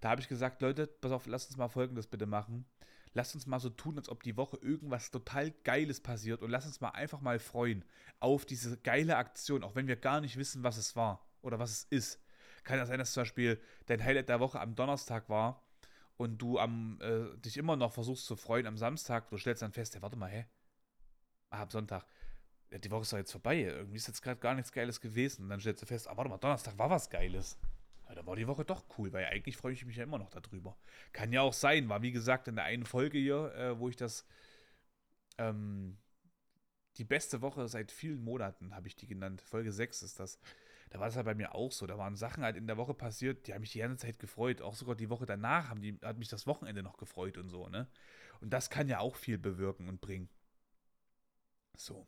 [0.00, 2.66] Da habe ich gesagt, Leute, pass auf, lasst uns mal folgendes bitte machen.
[3.14, 6.66] Lasst uns mal so tun, als ob die Woche irgendwas total Geiles passiert und lasst
[6.66, 7.82] uns mal einfach mal freuen
[8.20, 11.70] auf diese geile Aktion, auch wenn wir gar nicht wissen, was es war oder was
[11.70, 12.20] es ist.
[12.66, 15.62] Kann ja sein, dass zum Beispiel dein Highlight der Woche am Donnerstag war
[16.16, 19.28] und du am, äh, dich immer noch versuchst zu freuen am Samstag.
[19.30, 20.46] Du stellst dann fest, ja, warte mal, hä?
[21.50, 22.04] Ah, am Sonntag.
[22.72, 23.60] Ja, die Woche ist doch jetzt vorbei.
[23.60, 25.44] Irgendwie ist jetzt gerade gar nichts Geiles gewesen.
[25.44, 27.56] Und dann stellst du fest, ah, warte mal, Donnerstag war was Geiles.
[28.08, 30.30] Ja, da war die Woche doch cool, weil eigentlich freue ich mich ja immer noch
[30.30, 30.76] darüber.
[31.12, 33.96] Kann ja auch sein, war wie gesagt in der einen Folge hier, äh, wo ich
[33.96, 34.26] das,
[35.38, 35.98] ähm,
[36.96, 39.40] die beste Woche seit vielen Monaten, habe ich die genannt.
[39.40, 40.40] Folge 6 ist das
[40.90, 41.86] da war das halt bei mir auch so.
[41.86, 44.62] Da waren Sachen halt in der Woche passiert, die haben mich die ganze Zeit gefreut.
[44.62, 47.68] Auch sogar die Woche danach haben die, hat mich das Wochenende noch gefreut und so,
[47.68, 47.88] ne?
[48.40, 50.28] Und das kann ja auch viel bewirken und bringen.
[51.76, 52.06] So.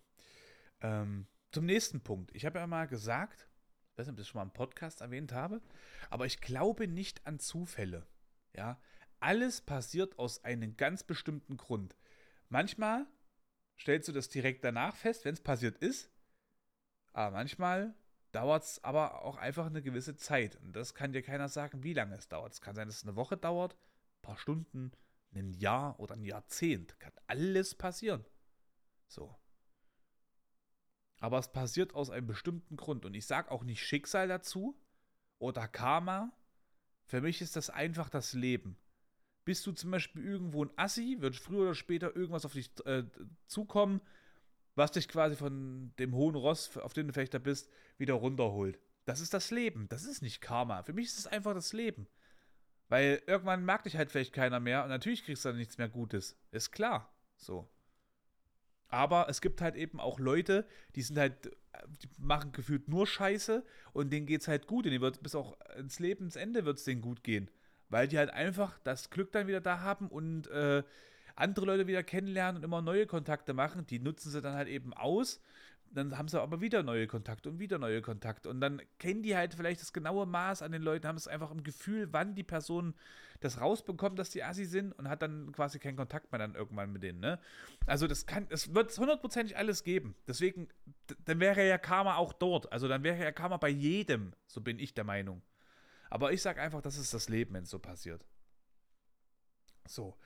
[0.80, 2.34] Ähm, zum nächsten Punkt.
[2.34, 3.48] Ich habe ja mal gesagt,
[3.90, 5.60] ich weiß nicht, ob ich das schon mal im Podcast erwähnt habe,
[6.10, 8.06] aber ich glaube nicht an Zufälle.
[8.54, 8.80] Ja,
[9.20, 11.96] alles passiert aus einem ganz bestimmten Grund.
[12.48, 13.06] Manchmal
[13.78, 16.10] stellst du das direkt danach fest, wenn es passiert ist,
[17.12, 17.94] aber manchmal
[18.38, 20.54] dauert es aber auch einfach eine gewisse Zeit.
[20.62, 22.52] Und das kann dir keiner sagen, wie lange es dauert.
[22.52, 24.92] Es kann sein, dass es eine Woche dauert, ein paar Stunden,
[25.34, 27.00] ein Jahr oder ein Jahrzehnt.
[27.00, 28.24] Kann alles passieren.
[29.08, 29.36] So.
[31.18, 33.04] Aber es passiert aus einem bestimmten Grund.
[33.04, 34.80] Und ich sage auch nicht Schicksal dazu
[35.40, 36.32] oder Karma.
[37.06, 38.76] Für mich ist das einfach das Leben.
[39.44, 43.02] Bist du zum Beispiel irgendwo ein Assi, wird früher oder später irgendwas auf dich äh,
[43.48, 44.00] zukommen,
[44.78, 48.78] was dich quasi von dem hohen Ross, auf dem du vielleicht da bist, wieder runterholt.
[49.04, 49.88] Das ist das Leben.
[49.88, 50.82] Das ist nicht Karma.
[50.82, 52.06] Für mich ist es einfach das Leben.
[52.88, 55.88] Weil irgendwann mag dich halt vielleicht keiner mehr und natürlich kriegst du dann nichts mehr
[55.88, 56.38] Gutes.
[56.52, 57.12] Ist klar.
[57.36, 57.68] So.
[58.88, 61.50] Aber es gibt halt eben auch Leute, die sind halt,
[62.02, 64.86] die machen gefühlt nur Scheiße und denen geht's halt gut.
[64.86, 67.50] Und denen wird bis auch ins Lebensende wird es denen gut gehen.
[67.90, 70.82] Weil die halt einfach das Glück dann wieder da haben und äh,
[71.38, 73.86] andere Leute wieder kennenlernen und immer neue Kontakte machen.
[73.86, 75.40] Die nutzen sie dann halt eben aus,
[75.90, 78.48] dann haben sie aber wieder neue Kontakte und wieder neue Kontakte.
[78.48, 81.50] Und dann kennen die halt vielleicht das genaue Maß an den Leuten, haben es einfach
[81.50, 82.94] im Gefühl, wann die Person
[83.40, 86.92] das rausbekommt, dass die Assi sind und hat dann quasi keinen Kontakt mehr dann irgendwann
[86.92, 87.20] mit denen.
[87.20, 87.38] Ne?
[87.86, 90.14] Also das kann, es wird hundertprozentig alles geben.
[90.26, 90.68] Deswegen,
[91.24, 92.70] dann wäre ja Karma auch dort.
[92.72, 95.42] Also dann wäre ja Karma bei jedem, so bin ich der Meinung.
[96.10, 98.24] Aber ich sage einfach, das ist das Leben, wenn es so passiert.
[99.86, 100.16] So.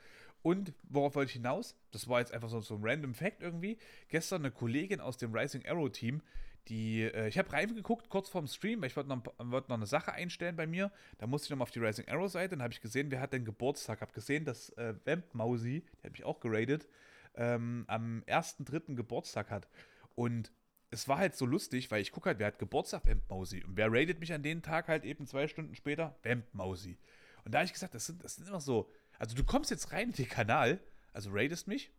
[0.42, 1.76] Und worauf wollte ich hinaus?
[1.92, 3.78] Das war jetzt einfach so, so ein random Fact irgendwie.
[4.08, 6.20] Gestern eine Kollegin aus dem Rising Arrow Team,
[6.68, 9.86] die, äh, ich habe reingeguckt kurz vorm Stream, weil ich wollte noch, wollt noch eine
[9.86, 10.92] Sache einstellen bei mir.
[11.18, 13.32] Da musste ich nochmal auf die Rising Arrow Seite, dann habe ich gesehen, wer hat
[13.32, 14.00] denn Geburtstag.
[14.00, 16.86] Habe gesehen, dass äh, Vamp Mausi, die habe ich auch geradet,
[17.34, 18.94] ähm, am 1.3.
[18.94, 19.68] Geburtstag hat.
[20.14, 20.52] Und
[20.90, 23.64] es war halt so lustig, weil ich gucke halt, wer hat Geburtstag, Vamp Mausi.
[23.64, 26.16] Und wer rated mich an den Tag halt eben zwei Stunden später?
[26.22, 26.98] Vamp Mausi.
[27.44, 28.88] Und da habe ich gesagt, das sind, das sind immer so
[29.22, 30.80] also du kommst jetzt rein in den Kanal,
[31.12, 31.92] also raidest mich,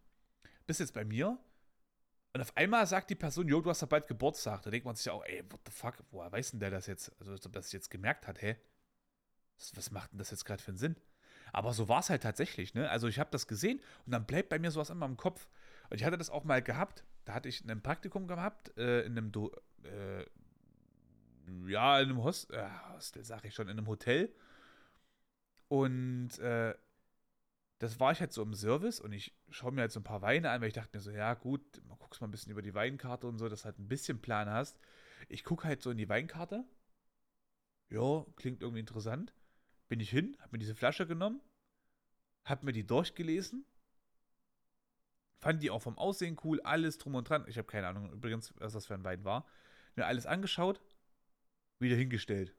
[0.68, 1.40] bist jetzt bei mir
[2.34, 4.62] und auf einmal sagt die Person, jo, du hast ja bald Geburtstag.
[4.64, 7.16] Da denkt man sich auch, ey, what the fuck, woher weiß denn der das jetzt?
[7.20, 8.58] Also, als ob das jetzt gemerkt hat, hä?
[9.56, 10.98] Was, was macht denn das jetzt gerade für einen Sinn?
[11.54, 12.90] Aber so war es halt tatsächlich, ne?
[12.90, 15.48] Also ich habe das gesehen und dann bleibt bei mir sowas immer im Kopf.
[15.90, 17.06] Und ich hatte das auch mal gehabt.
[17.24, 19.50] Da hatte ich ein Praktikum gehabt, äh, in einem, Do
[19.84, 20.26] äh,
[21.68, 24.36] ja, in einem Host äh, Hostel, sag ich schon, in einem Hotel.
[25.70, 26.76] Und äh,
[27.80, 30.22] das war ich halt so im Service und ich schaue mir halt so ein paar
[30.22, 32.62] Weine an, weil ich dachte mir so, ja gut, mal guckst mal ein bisschen über
[32.62, 34.80] die Weinkarte und so, dass du halt ein bisschen Plan hast.
[35.30, 36.66] Ich gucke halt so in die Weinkarte.
[37.90, 39.34] Ja, klingt irgendwie interessant.
[39.90, 41.42] Bin ich hin, hab mir diese Flasche genommen,
[42.46, 43.66] hab mir die durchgelesen,
[45.40, 47.46] fand die auch vom Aussehen cool, alles drum und dran.
[47.48, 49.46] Ich habe keine Ahnung übrigens, was das für ein Wein war.
[49.96, 50.82] Mir alles angeschaut,
[51.80, 52.56] wieder hingestellt.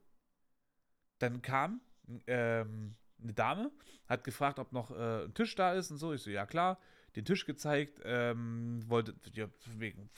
[1.19, 1.81] Dann kam
[2.27, 3.71] ähm, eine Dame,
[4.07, 6.13] hat gefragt, ob noch äh, ein Tisch da ist und so.
[6.13, 6.79] Ich so, ja klar,
[7.15, 9.47] den Tisch gezeigt, ähm, wollte, ja,
[9.77, 10.09] wegen,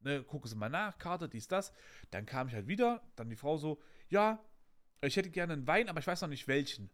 [0.00, 1.72] ne, gucken Sie mal nach, Karte, dies, das.
[2.10, 4.42] Dann kam ich halt wieder, dann die Frau so, ja,
[5.02, 6.90] ich hätte gerne einen Wein, aber ich weiß noch nicht welchen.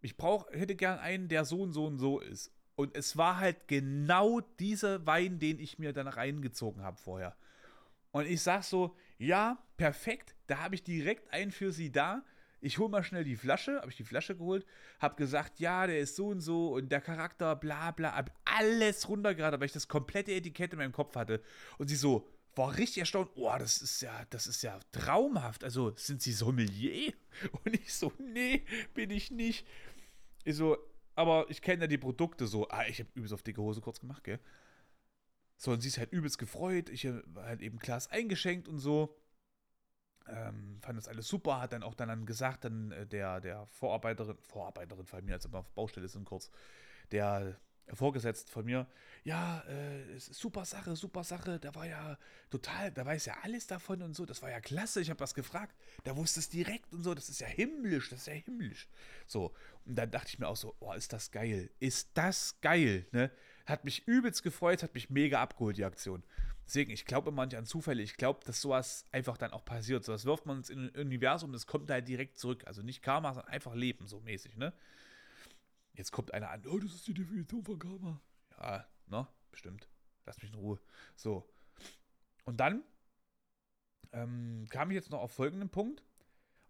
[0.00, 2.52] Ich brauche, hätte gerne einen, der so und so und so ist.
[2.74, 7.36] Und es war halt genau dieser Wein, den ich mir dann reingezogen habe vorher.
[8.10, 12.22] Und ich sag so, ja, perfekt, da habe ich direkt einen für Sie da
[12.60, 14.66] ich hole mal schnell die Flasche, habe ich die Flasche geholt,
[14.98, 19.08] habe gesagt, ja, der ist so und so und der Charakter, bla bla, hab alles
[19.08, 21.42] runtergeraten, weil ich das komplette Etikett in meinem Kopf hatte.
[21.78, 25.62] Und sie so, war richtig erstaunt, oh, das ist ja, das ist ja traumhaft.
[25.62, 27.12] Also, sind Sie Sommelier?
[27.64, 28.64] Und ich so, nee,
[28.94, 29.66] bin ich nicht.
[30.44, 30.78] Ich so,
[31.14, 32.66] aber ich kenne ja die Produkte so.
[32.68, 34.40] Ah, ich habe übelst auf dicke Hose kurz gemacht, gell?
[35.58, 36.90] So, und sie ist halt übelst gefreut.
[36.90, 39.16] Ich habe halt eben Glas eingeschenkt und so
[40.28, 44.36] ähm, fand das alles super, hat dann auch dann gesagt, dann äh, der, der Vorarbeiterin,
[44.42, 46.50] Vorarbeiterin von mir, als er auf Baustelle sind kurz,
[47.12, 47.56] der
[47.94, 48.86] vorgesetzt von mir,
[49.22, 52.18] ja, äh, super Sache, super Sache, da war ja
[52.50, 55.34] total, da weiß ja alles davon und so, das war ja klasse, ich habe was
[55.34, 58.88] gefragt, da wusste es direkt und so, das ist ja himmlisch, das ist ja himmlisch.
[59.26, 59.52] So,
[59.84, 63.30] und dann dachte ich mir auch so, oh, ist das geil, ist das geil, ne?
[63.66, 66.22] Hat mich übelst gefreut, hat mich mega abgeholt, die Aktion.
[66.66, 68.02] Deswegen, ich glaube immer nicht an Zufälle.
[68.02, 70.04] Ich glaube, dass sowas einfach dann auch passiert.
[70.04, 72.66] So, das wirft man ins Universum, das kommt halt direkt zurück.
[72.66, 74.72] Also nicht Karma, sondern einfach Leben, so mäßig, ne?
[75.94, 78.20] Jetzt kommt einer an, oh, das ist die Definition von Karma.
[78.58, 79.28] Ja, ne?
[79.50, 79.88] Bestimmt.
[80.26, 80.80] Lass mich in Ruhe.
[81.14, 81.48] So.
[82.44, 82.82] Und dann
[84.12, 86.02] ähm, kam ich jetzt noch auf folgenden Punkt.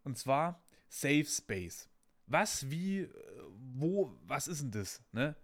[0.04, 1.88] Und zwar Safe Space.
[2.26, 3.11] Was, wie, äh,
[3.74, 5.02] wo, was ist denn das?
[5.12, 5.37] Ne?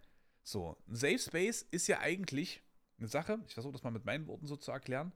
[0.42, 2.62] So, ein Safe Space ist ja eigentlich
[2.98, 5.12] eine Sache, ich versuche das mal mit meinen Worten so zu erklären,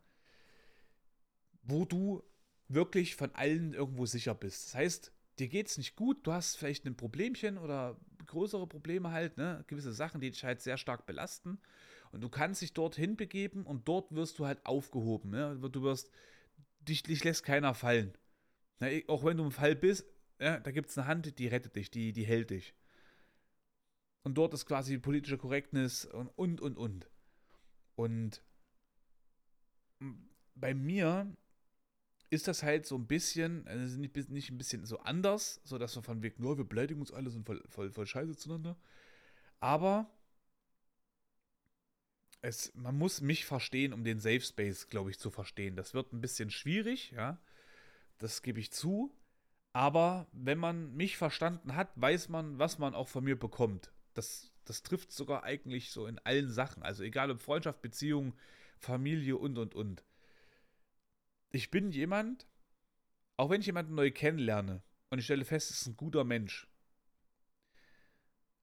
[1.62, 2.22] wo du
[2.68, 4.68] wirklich von allen irgendwo sicher bist.
[4.68, 9.10] Das heißt, dir geht es nicht gut, du hast vielleicht ein Problemchen oder größere Probleme
[9.10, 11.60] halt, ne, gewisse Sachen, die dich halt sehr stark belasten
[12.12, 15.58] und du kannst dich dorthin begeben und dort wirst du halt aufgehoben, ne?
[15.70, 16.10] du wirst,
[16.80, 18.16] dich, dich lässt keiner fallen.
[18.80, 19.04] Ne?
[19.08, 20.06] Auch wenn du im Fall bist,
[20.40, 22.74] ja, da gibt es eine Hand, die rettet dich, die, die hält dich.
[24.22, 27.08] Und dort ist quasi politische Korrektness und, und, und, und.
[27.96, 28.42] Und
[30.54, 31.34] bei mir
[32.30, 35.96] ist das halt so ein bisschen, also nicht, nicht ein bisschen so anders, so dass
[35.96, 38.76] wir von wegen, oh, wir beleidigen uns alle, sind voll, voll, voll scheiße zueinander.
[39.60, 40.10] Aber
[42.42, 45.76] es, man muss mich verstehen, um den Safe Space, glaube ich, zu verstehen.
[45.76, 47.40] Das wird ein bisschen schwierig, ja.
[48.18, 49.12] Das gebe ich zu.
[49.72, 53.92] Aber wenn man mich verstanden hat, weiß man, was man auch von mir bekommt.
[54.14, 56.82] Das das trifft sogar eigentlich so in allen Sachen.
[56.82, 58.34] Also egal ob Freundschaft, Beziehung,
[58.78, 60.04] Familie und, und, und.
[61.50, 62.46] Ich bin jemand,
[63.36, 66.68] auch wenn ich jemanden neu kennenlerne und ich stelle fest, es ist ein guter Mensch,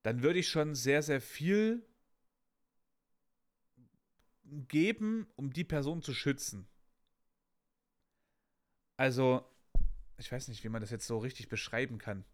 [0.04, 1.86] dann würde ich schon sehr, sehr viel
[4.44, 6.68] geben, um die Person zu schützen.
[8.98, 9.50] Also,
[10.18, 12.26] ich weiß nicht, wie man das jetzt so richtig beschreiben kann.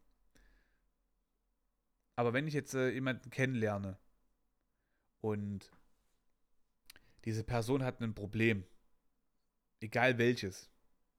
[2.20, 3.98] Aber wenn ich jetzt äh, jemanden kennenlerne
[5.22, 5.72] und
[7.24, 8.66] diese Person hat ein Problem,
[9.80, 10.70] egal welches,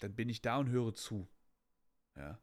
[0.00, 1.26] dann bin ich da und höre zu.
[2.16, 2.38] Ja.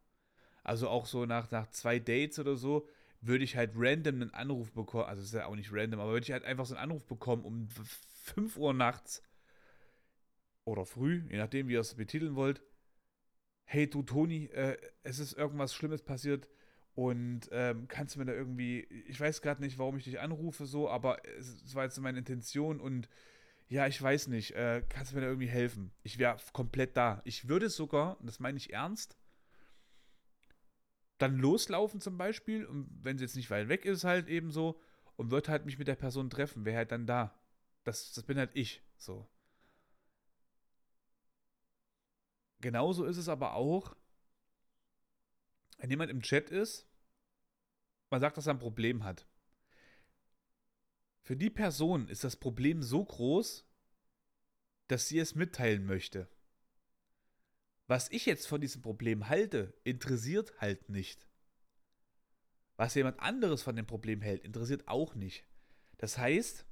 [0.64, 2.90] Also auch so nach, nach zwei Dates oder so,
[3.22, 6.24] würde ich halt random einen Anruf bekommen, also ist ja auch nicht random, aber würde
[6.24, 7.70] ich halt einfach so einen Anruf bekommen um
[8.24, 9.22] 5 Uhr nachts
[10.66, 12.64] oder früh, je nachdem, wie ihr es betiteln wollt.
[13.66, 16.50] Hey du Toni, äh, es ist irgendwas Schlimmes passiert
[16.98, 20.66] und ähm, kannst du mir da irgendwie, ich weiß gerade nicht, warum ich dich anrufe
[20.66, 23.08] so, aber es, es war jetzt meine Intention und
[23.68, 25.92] ja, ich weiß nicht, äh, kannst du mir da irgendwie helfen?
[26.02, 27.22] Ich wäre komplett da.
[27.24, 29.16] Ich würde sogar, und das meine ich ernst,
[31.20, 34.82] dann loslaufen zum Beispiel, und wenn sie jetzt nicht weit weg ist, halt eben so,
[35.18, 37.40] und würde halt mich mit der Person treffen, wäre halt dann da.
[37.84, 39.30] Das, das bin halt ich, so.
[42.60, 43.96] Genauso ist es aber auch,
[45.78, 46.88] wenn jemand im Chat ist,
[48.10, 49.28] man sagt, dass er ein Problem hat.
[51.24, 53.66] Für die Person ist das Problem so groß,
[54.88, 56.30] dass sie es mitteilen möchte.
[57.88, 61.28] Was ich jetzt von diesem Problem halte, interessiert halt nicht.
[62.76, 65.46] Was jemand anderes von dem Problem hält, interessiert auch nicht.
[65.98, 66.66] Das heißt,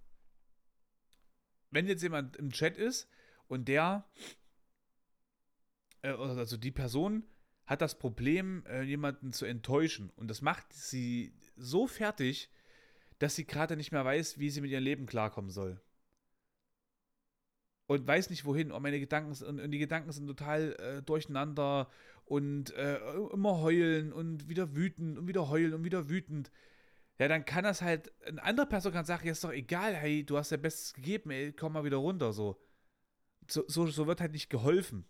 [1.71, 3.09] wenn jetzt jemand im Chat ist
[3.47, 4.07] und der,
[6.01, 7.27] äh, also die Person
[7.65, 12.49] hat das Problem, äh, jemanden zu enttäuschen und das macht sie so fertig,
[13.19, 15.81] dass sie gerade nicht mehr weiß, wie sie mit ihrem Leben klarkommen soll
[17.87, 18.71] und weiß nicht wohin.
[18.71, 21.89] Und meine Gedanken und die Gedanken sind total äh, durcheinander
[22.25, 22.97] und äh,
[23.33, 26.51] immer heulen und wieder wütend und wieder heulen und wieder wütend.
[27.19, 30.25] Ja, dann kann das halt, eine andere Person kann sagen, ja, ist doch egal, hey,
[30.25, 32.59] du hast ja Bestes gegeben, ey, komm mal wieder runter, so.
[33.47, 35.05] So, so, so wird halt nicht geholfen.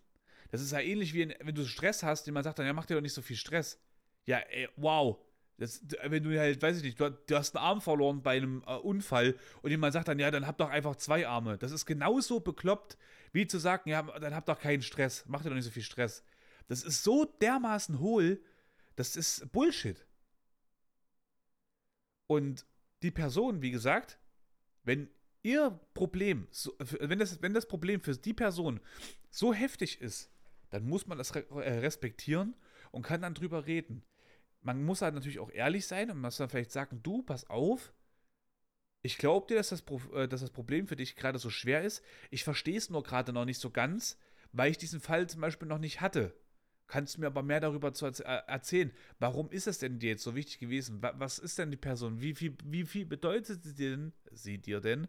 [0.56, 2.94] Das ist ja ähnlich wie, wenn du Stress hast, jemand sagt dann, ja, mach dir
[2.94, 3.78] doch nicht so viel Stress.
[4.24, 5.18] Ja, ey, wow,
[5.58, 8.64] das, wenn du halt, weiß ich nicht, du, du, hast einen Arm verloren bei einem
[8.66, 11.58] äh, Unfall und jemand sagt dann, ja, dann hab doch einfach zwei Arme.
[11.58, 12.96] Das ist genauso bekloppt,
[13.32, 15.82] wie zu sagen, ja, dann hab doch keinen Stress, mach dir doch nicht so viel
[15.82, 16.24] Stress.
[16.68, 18.40] Das ist so dermaßen hohl,
[18.96, 20.06] das ist Bullshit.
[22.28, 22.64] Und
[23.02, 24.18] die Person, wie gesagt,
[24.84, 25.10] wenn
[25.42, 26.48] ihr Problem,
[27.00, 28.80] wenn das, wenn das Problem für die Person
[29.30, 30.30] so heftig ist,
[30.76, 31.40] dann muss man das äh,
[31.78, 32.54] respektieren
[32.90, 34.02] und kann dann drüber reden
[34.66, 37.94] man muss halt natürlich auch ehrlich sein und muss dann vielleicht sagen, du, pass auf,
[39.02, 42.02] ich glaube dir, dass das, äh, dass das Problem für dich gerade so schwer ist.
[42.30, 44.18] Ich verstehe es nur gerade noch nicht so ganz,
[44.52, 46.34] weil ich diesen Fall zum Beispiel noch nicht hatte.
[46.88, 48.92] Kannst du mir aber mehr darüber zu äh, erzählen?
[49.20, 51.00] Warum ist es denn dir jetzt so wichtig gewesen?
[51.00, 52.20] Was ist denn die Person?
[52.20, 55.06] Wie viel, wie viel bedeutet sie, denn, sie dir denn,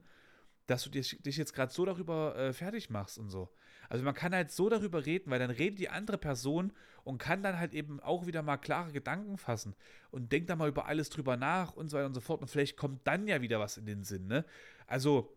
[0.67, 3.49] dass du dich, jetzt gerade so darüber fertig machst und so?
[3.89, 6.73] Also man kann halt so darüber reden, weil dann redet die andere Person
[7.03, 9.75] und kann dann halt eben auch wieder mal klare Gedanken fassen
[10.11, 12.41] und denkt da mal über alles drüber nach und so weiter und so fort.
[12.41, 14.45] Und vielleicht kommt dann ja wieder was in den Sinn, ne?
[14.87, 15.33] Also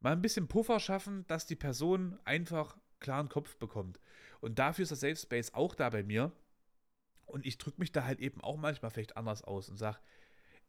[0.00, 4.00] mal ein bisschen Puffer schaffen, dass die Person einfach klaren Kopf bekommt.
[4.40, 6.32] Und dafür ist das Safe Space auch da bei mir.
[7.26, 9.98] Und ich drücke mich da halt eben auch manchmal vielleicht anders aus und sage,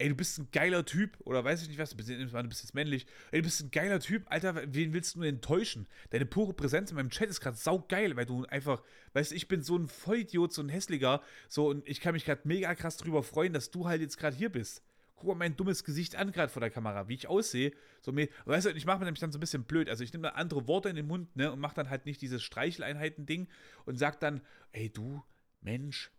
[0.02, 2.64] ey, du bist ein geiler Typ, oder weiß ich nicht was, du bist, du bist
[2.64, 5.88] jetzt männlich, ey, du bist ein geiler Typ, Alter, wen willst du enttäuschen?
[6.10, 8.82] Deine pure Präsenz in meinem Chat ist gerade saugeil, weil du einfach,
[9.14, 12.26] weißt du, ich bin so ein Vollidiot, so ein Hässlicher, so, und ich kann mich
[12.26, 14.84] gerade mega krass drüber freuen, dass du halt jetzt gerade hier bist.
[15.16, 17.72] Guck mal mein dummes Gesicht an, gerade vor der Kamera, wie ich aussehe.
[18.02, 19.88] So, weißt du, ich mache mir nämlich dann so ein bisschen blöd.
[19.88, 22.24] Also, ich nehme dann andere Worte in den Mund, ne, und mache dann halt nicht
[22.24, 23.48] dieses Streicheleinheiten-Ding
[23.86, 25.24] und sag dann, ey, du,
[25.62, 26.10] Mensch,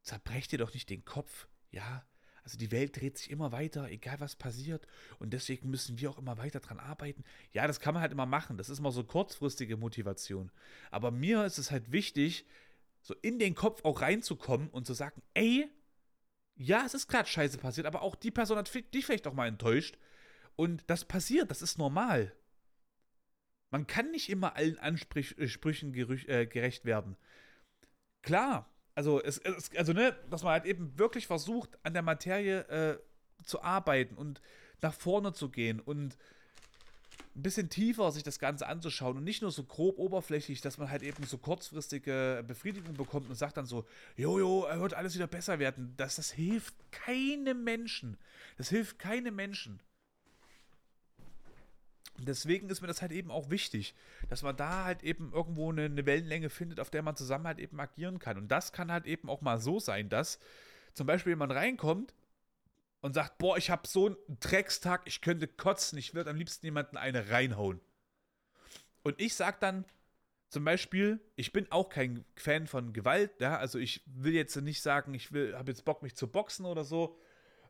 [0.00, 2.06] zerbrech dir doch nicht den Kopf, ja,
[2.44, 4.86] also die Welt dreht sich immer weiter, egal was passiert.
[5.18, 7.24] Und deswegen müssen wir auch immer weiter dran arbeiten.
[7.52, 8.56] Ja, das kann man halt immer machen.
[8.56, 10.50] Das ist mal so kurzfristige Motivation.
[10.90, 12.44] Aber mir ist es halt wichtig,
[13.00, 15.68] so in den Kopf auch reinzukommen und zu sagen, ey,
[16.56, 19.48] ja, es ist gerade scheiße passiert, aber auch die Person hat dich vielleicht auch mal
[19.48, 19.96] enttäuscht.
[20.56, 22.34] Und das passiert, das ist normal.
[23.70, 27.16] Man kann nicht immer allen Ansprüchen äh, gerecht werden.
[28.20, 32.60] Klar, also, es, es, also ne, dass man halt eben wirklich versucht, an der Materie
[32.68, 32.98] äh,
[33.44, 34.40] zu arbeiten und
[34.80, 36.16] nach vorne zu gehen und
[37.34, 40.90] ein bisschen tiefer sich das Ganze anzuschauen und nicht nur so grob oberflächlich, dass man
[40.90, 43.86] halt eben so kurzfristige Befriedigung bekommt und sagt dann so,
[44.16, 45.94] jojo, er wird alles wieder besser werden.
[45.96, 48.18] Das, das hilft keinem Menschen.
[48.58, 49.80] Das hilft keinem Menschen.
[52.18, 53.94] Deswegen ist mir das halt eben auch wichtig,
[54.28, 57.58] dass man da halt eben irgendwo eine, eine, Wellenlänge findet, auf der man zusammen halt
[57.58, 58.36] eben agieren kann.
[58.36, 60.38] Und das kann halt eben auch mal so sein, dass
[60.94, 62.14] zum Beispiel jemand reinkommt
[63.00, 66.66] und sagt, boah, ich habe so einen Dreckstag, ich könnte kotzen, ich würde am liebsten
[66.66, 67.80] jemanden eine reinhauen.
[69.02, 69.84] Und ich sag dann
[70.48, 74.82] zum Beispiel, ich bin auch kein Fan von Gewalt, ja, also ich will jetzt nicht
[74.82, 77.18] sagen, ich will, habe jetzt Bock, mich zu boxen oder so,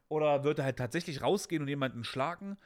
[0.08, 2.58] oder würde halt tatsächlich rausgehen und jemanden schlagen,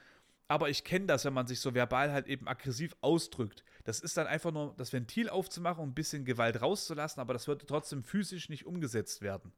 [0.48, 3.64] aber ich kenne das, wenn man sich so verbal halt eben aggressiv ausdrückt.
[3.84, 7.46] Das ist dann einfach nur das Ventil aufzumachen und ein bisschen Gewalt rauszulassen, aber das
[7.46, 9.52] würde trotzdem physisch nicht umgesetzt werden.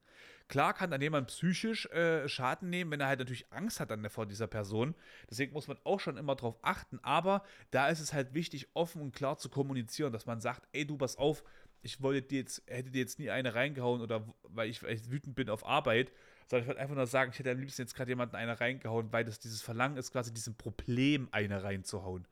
[0.49, 4.09] Klar kann dann jemand psychisch äh, Schaden nehmen, wenn er halt natürlich Angst hat dann
[4.09, 4.95] vor dieser Person.
[5.31, 6.99] Deswegen muss man auch schon immer darauf achten.
[7.03, 10.87] Aber da ist es halt wichtig, offen und klar zu kommunizieren, dass man sagt, ey,
[10.87, 11.45] du pass auf,
[11.83, 15.11] ich wollte dir jetzt, hätte dir jetzt nie eine reingehauen oder weil ich, weil ich
[15.11, 16.13] wütend bin auf Arbeit,
[16.49, 19.13] sondern ich wollte einfach nur sagen, ich hätte am liebsten jetzt gerade jemanden eine reingehauen,
[19.13, 22.27] weil das dieses Verlangen ist, quasi diesem Problem eine reinzuhauen.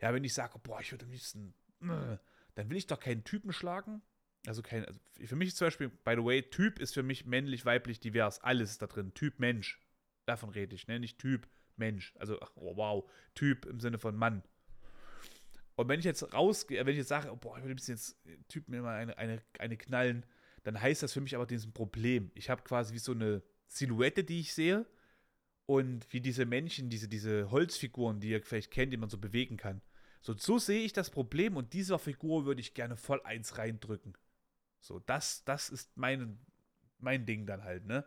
[0.00, 2.18] Ja, wenn ich sage, boah, ich würde am liebsten, äh,
[2.54, 4.02] dann will ich doch keinen Typen schlagen.
[4.46, 7.64] Also kein, also für mich zum Beispiel, by the way, Typ ist für mich männlich,
[7.64, 9.14] weiblich, divers, alles ist da drin.
[9.14, 9.80] Typ Mensch.
[10.26, 11.00] Davon rede ich, ne?
[11.00, 12.14] Nicht Typ Mensch.
[12.18, 14.42] Also, ach, oh, wow, Typ im Sinne von Mann.
[15.76, 18.16] Und wenn ich jetzt rausgehe, wenn ich jetzt sage, boah, ich will jetzt
[18.48, 20.26] Typ mir mal eine, eine, eine knallen,
[20.62, 22.30] dann heißt das für mich aber diesen Problem.
[22.34, 23.42] Ich habe quasi wie so eine
[23.74, 24.86] Silhouette, die ich sehe.
[25.66, 29.56] Und wie diese Männchen, diese, diese Holzfiguren, die ihr vielleicht kennt, die man so bewegen
[29.56, 29.80] kann.
[30.20, 34.16] So, so sehe ich das Problem und dieser Figur würde ich gerne voll eins reindrücken.
[34.80, 36.38] So, das, das ist mein,
[36.98, 38.04] mein Ding dann halt, ne?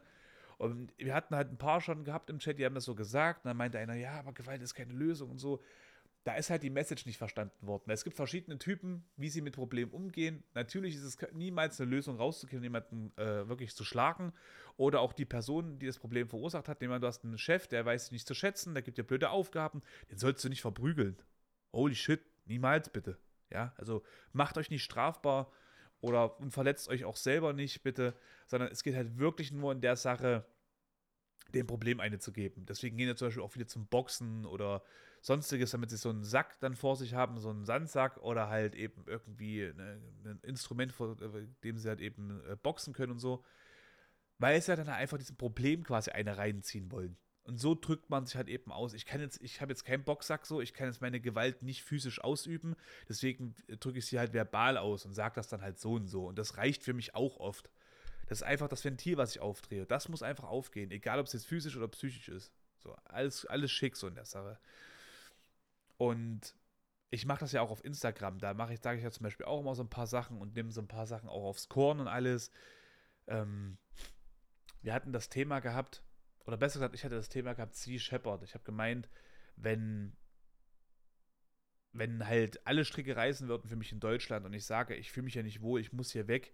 [0.57, 3.45] Und wir hatten halt ein paar schon gehabt im Chat, die haben das so gesagt.
[3.45, 5.61] Und dann meinte einer, ja, aber Gewalt ist keine Lösung und so
[6.27, 7.89] da ist halt die Message nicht verstanden worden.
[7.89, 10.43] Es gibt verschiedene Typen, wie sie mit Problemen umgehen.
[10.55, 14.33] Natürlich ist es niemals eine Lösung rauszukriegen, jemanden äh, wirklich zu schlagen.
[14.75, 16.81] Oder auch die Person, die das Problem verursacht hat.
[16.81, 19.81] Nehmen du hast einen Chef, der weiß nicht zu schätzen, der gibt dir blöde Aufgaben,
[20.11, 21.15] den sollst du nicht verprügeln.
[21.71, 23.17] Holy shit, niemals bitte.
[23.49, 24.03] Ja, also
[24.33, 25.49] macht euch nicht strafbar
[26.01, 28.13] oder verletzt euch auch selber nicht, bitte,
[28.47, 30.45] sondern es geht halt wirklich nur in der Sache,
[31.53, 32.65] dem Problem eine zu geben.
[32.65, 34.83] Deswegen gehen ja zum Beispiel auch viele zum Boxen oder
[35.21, 38.75] sonstiges, damit sie so einen Sack dann vor sich haben, so einen Sandsack oder halt
[38.75, 43.19] eben irgendwie eine, ein Instrument, vor äh, dem sie halt eben äh, boxen können und
[43.19, 43.43] so.
[44.39, 47.17] Weil sie ja dann einfach diesem Problem quasi eine reinziehen wollen.
[47.47, 48.93] Und so drückt man sich halt eben aus.
[48.93, 51.81] Ich kann jetzt, ich habe jetzt keinen Boxsack so, ich kann jetzt meine Gewalt nicht
[51.81, 52.75] physisch ausüben,
[53.07, 56.27] deswegen drücke ich sie halt verbal aus und sage das dann halt so und so.
[56.27, 57.69] Und das reicht für mich auch oft.
[58.27, 59.85] Das ist einfach das Ventil, was ich aufdrehe.
[59.85, 62.53] Das muss einfach aufgehen, egal ob es jetzt physisch oder psychisch ist.
[62.77, 64.59] So, alles, alles schick so in der Sache.
[65.97, 66.55] Und
[67.09, 68.39] ich mache das ja auch auf Instagram.
[68.39, 70.55] Da mache ich, sage ich ja zum Beispiel auch immer so ein paar Sachen und
[70.55, 72.51] nehme so ein paar Sachen auch aufs Korn und alles.
[73.27, 73.77] Ähm,
[74.81, 76.03] wir hatten das Thema gehabt,
[76.45, 78.43] oder besser gesagt, ich hatte das Thema gehabt, Sea Shepherd.
[78.43, 79.09] Ich habe gemeint,
[79.55, 80.15] wenn,
[81.93, 85.25] wenn halt alle Stricke reißen würden für mich in Deutschland und ich sage, ich fühle
[85.25, 86.53] mich ja nicht wohl, ich muss hier weg,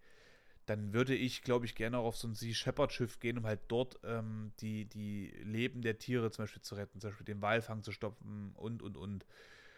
[0.66, 3.46] dann würde ich, glaube ich, gerne auch auf so ein Sea Shepherd Schiff gehen, um
[3.46, 7.42] halt dort ähm, die, die Leben der Tiere zum Beispiel zu retten, zum Beispiel den
[7.42, 9.26] Walfang zu stoppen und, und, und.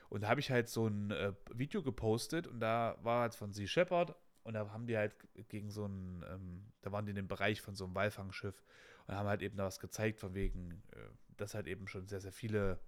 [0.09, 3.51] Und da habe ich halt so ein äh, Video gepostet und da war halt von
[3.51, 5.15] Sea Shepherd und da haben die halt
[5.49, 8.63] gegen so ein, ähm, da waren die in dem Bereich von so einem Walfangschiff
[9.07, 10.99] und haben halt eben da was gezeigt, von wegen, äh,
[11.37, 12.79] dass halt eben schon sehr, sehr viele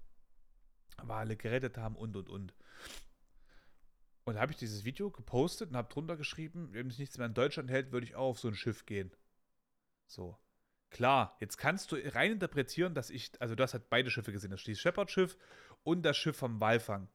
[1.03, 2.53] Wale gerettet haben und, und, und.
[4.27, 7.27] Und da habe ich dieses Video gepostet und habe drunter geschrieben, wenn es nichts mehr
[7.27, 9.09] in Deutschland hält, würde ich auch auf so ein Schiff gehen.
[10.05, 10.37] So.
[10.89, 14.59] Klar, jetzt kannst du rein interpretieren, dass ich, also das hat beide Schiffe gesehen, das
[14.59, 15.37] Schließ Shepherd Schiff
[15.83, 17.07] und das Schiff vom Walfang.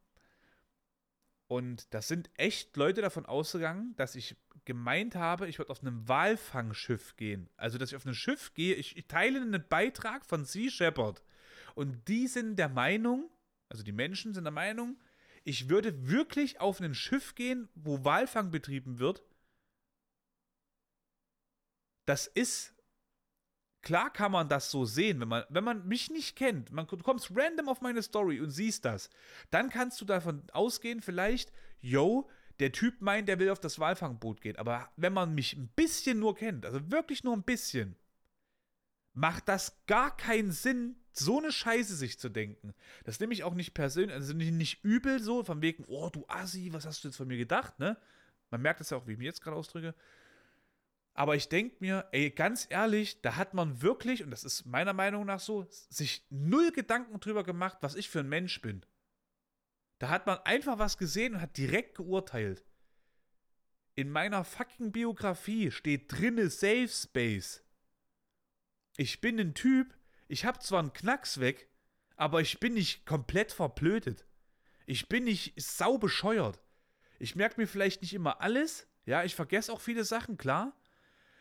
[1.49, 4.35] Und das sind echt Leute davon ausgegangen, dass ich
[4.65, 7.51] gemeint habe, ich würde auf einem Walfangschiff gehen.
[7.59, 11.23] Also, dass ich auf ein Schiff gehe, ich, ich teile einen Beitrag von Sea Shepherd.
[11.75, 13.29] Und die sind der Meinung,
[13.69, 14.97] also die Menschen sind der Meinung,
[15.45, 19.23] ich würde wirklich auf ein Schiff gehen, wo Walfang betrieben wird.
[22.05, 22.75] Das ist.
[23.83, 26.71] Klar kann man das so sehen, wenn man, wenn man mich nicht kennt.
[26.71, 29.11] Man, du kommst random auf meine Story und siehst das.
[29.51, 32.31] Dann kannst du davon ausgehen, vielleicht, yo,
[32.61, 34.57] der Typ meint, der will auf das Walfangboot gehen.
[34.57, 37.97] Aber wenn man mich ein bisschen nur kennt, also wirklich nur ein bisschen,
[39.15, 42.75] macht das gar keinen Sinn, so eine Scheiße sich zu denken.
[43.05, 46.25] Das nehme ich auch nicht persönlich, also nicht, nicht übel so, von wegen, oh du
[46.29, 47.97] Assi, was hast du jetzt von mir gedacht, ne?
[48.51, 49.95] Man merkt das ja auch, wie ich mich jetzt gerade ausdrücke.
[51.15, 54.93] Aber ich denke mir, ey, ganz ehrlich, da hat man wirklich, und das ist meiner
[54.93, 58.85] Meinung nach so, sich null Gedanken drüber gemacht, was ich für ein Mensch bin.
[59.99, 62.65] Da hat man einfach was gesehen und hat direkt geurteilt.
[63.95, 67.63] In meiner fucking Biografie steht drinne Safe Space.
[68.97, 69.95] Ich bin ein Typ,
[70.33, 71.69] ich habe zwar einen Knacks weg,
[72.17, 74.25] aber ich bin nicht komplett verblödet.
[74.87, 76.59] Ich bin nicht sau bescheuert.
[77.19, 78.89] Ich merke mir vielleicht nicht immer alles.
[79.05, 80.75] Ja, ich vergesse auch viele Sachen, klar.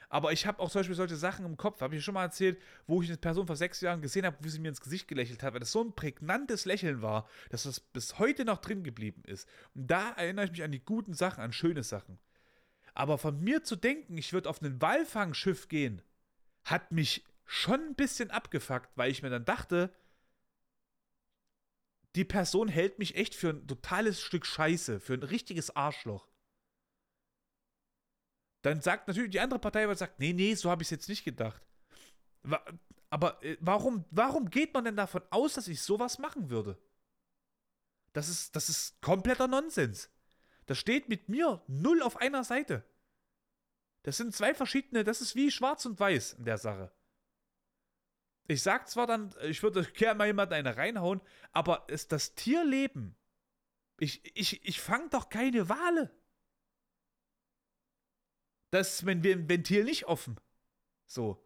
[0.10, 2.62] Aber ich habe auch zum Beispiel solche Sachen im Kopf, habe ich schon mal erzählt,
[2.86, 5.42] wo ich eine Person vor sechs Jahren gesehen habe, wie sie mir ins Gesicht gelächelt
[5.42, 9.24] hat, weil das so ein prägnantes Lächeln war, dass das bis heute noch drin geblieben
[9.26, 9.48] ist.
[9.74, 12.20] Und da erinnere ich mich an die guten Sachen, an schöne Sachen.
[12.94, 16.02] Aber von mir zu denken, ich würde auf ein Walfangschiff gehen,
[16.66, 19.93] hat mich schon ein bisschen abgefuckt, weil ich mir dann dachte,
[22.16, 26.30] die Person hält mich echt für ein totales Stück Scheiße, für ein richtiges Arschloch.
[28.62, 31.10] Dann sagt natürlich die andere Partei, was sagt, nee, nee, so habe ich es jetzt
[31.10, 31.62] nicht gedacht.
[33.10, 36.82] Aber äh, warum, warum geht man denn davon aus, dass ich sowas machen würde?
[38.14, 40.10] Das ist, das ist kompletter Nonsens.
[40.68, 42.86] Das steht mit mir null auf einer Seite.
[44.04, 46.93] Das sind zwei verschiedene, das ist wie schwarz und weiß in der Sache.
[48.48, 51.22] Ich sag zwar dann, ich würde gerne mal jemand eine reinhauen,
[51.52, 53.16] aber ist das Tierleben.
[54.00, 56.12] Ich, ich, ich fange doch keine Wale.
[58.72, 60.39] Das ist mein Ventil nicht offen.
[61.06, 61.46] So.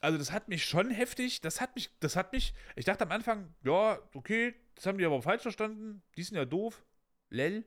[0.00, 3.12] Also das hat mich schon heftig, das hat mich, das hat mich, ich dachte am
[3.12, 6.84] Anfang, ja, okay, das haben die aber falsch verstanden, die sind ja doof,
[7.30, 7.64] lell,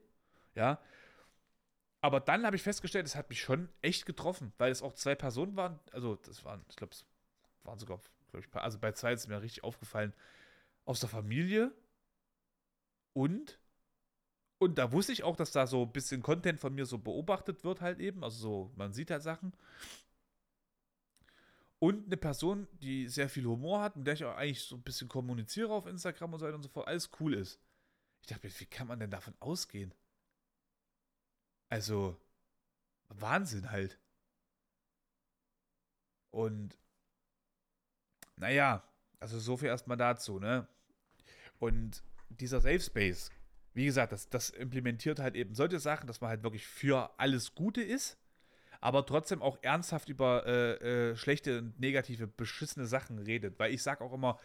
[0.53, 0.79] ja.
[2.01, 5.15] Aber dann habe ich festgestellt, es hat mich schon echt getroffen, weil es auch zwei
[5.15, 7.07] Personen waren, also das waren, ich glaube, es
[7.63, 7.99] waren sogar
[8.33, 10.13] ich, also bei zwei ist mir richtig aufgefallen,
[10.85, 11.71] aus der Familie
[13.13, 13.59] und
[14.59, 17.63] und da wusste ich auch, dass da so ein bisschen Content von mir so beobachtet
[17.63, 18.23] wird, halt eben.
[18.23, 19.53] Also so, man sieht halt Sachen.
[21.79, 24.81] Und eine Person, die sehr viel Humor hat, mit der ich auch eigentlich so ein
[24.81, 27.59] bisschen kommuniziere auf Instagram und so weiter und so fort, alles cool ist.
[28.21, 29.93] Ich dachte mir, wie kann man denn davon ausgehen?
[31.69, 32.17] Also,
[33.09, 33.99] Wahnsinn halt.
[36.31, 36.77] Und
[38.37, 38.83] naja,
[39.19, 40.67] also so viel erstmal dazu, ne?
[41.59, 43.31] Und dieser Safe Space,
[43.73, 47.55] wie gesagt, das, das implementiert halt eben solche Sachen, dass man halt wirklich für alles
[47.55, 48.17] Gute ist,
[48.79, 53.57] aber trotzdem auch ernsthaft über äh, äh, schlechte und negative, beschissene Sachen redet.
[53.59, 54.39] Weil ich sag auch immer,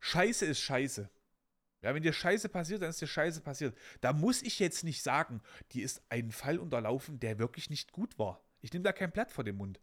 [0.00, 1.10] Scheiße ist Scheiße.
[1.82, 3.76] Ja, wenn dir Scheiße passiert, dann ist dir Scheiße passiert.
[4.00, 8.18] Da muss ich jetzt nicht sagen, die ist ein Fall unterlaufen, der wirklich nicht gut
[8.18, 8.42] war.
[8.60, 9.80] Ich nehme da kein Blatt vor den Mund.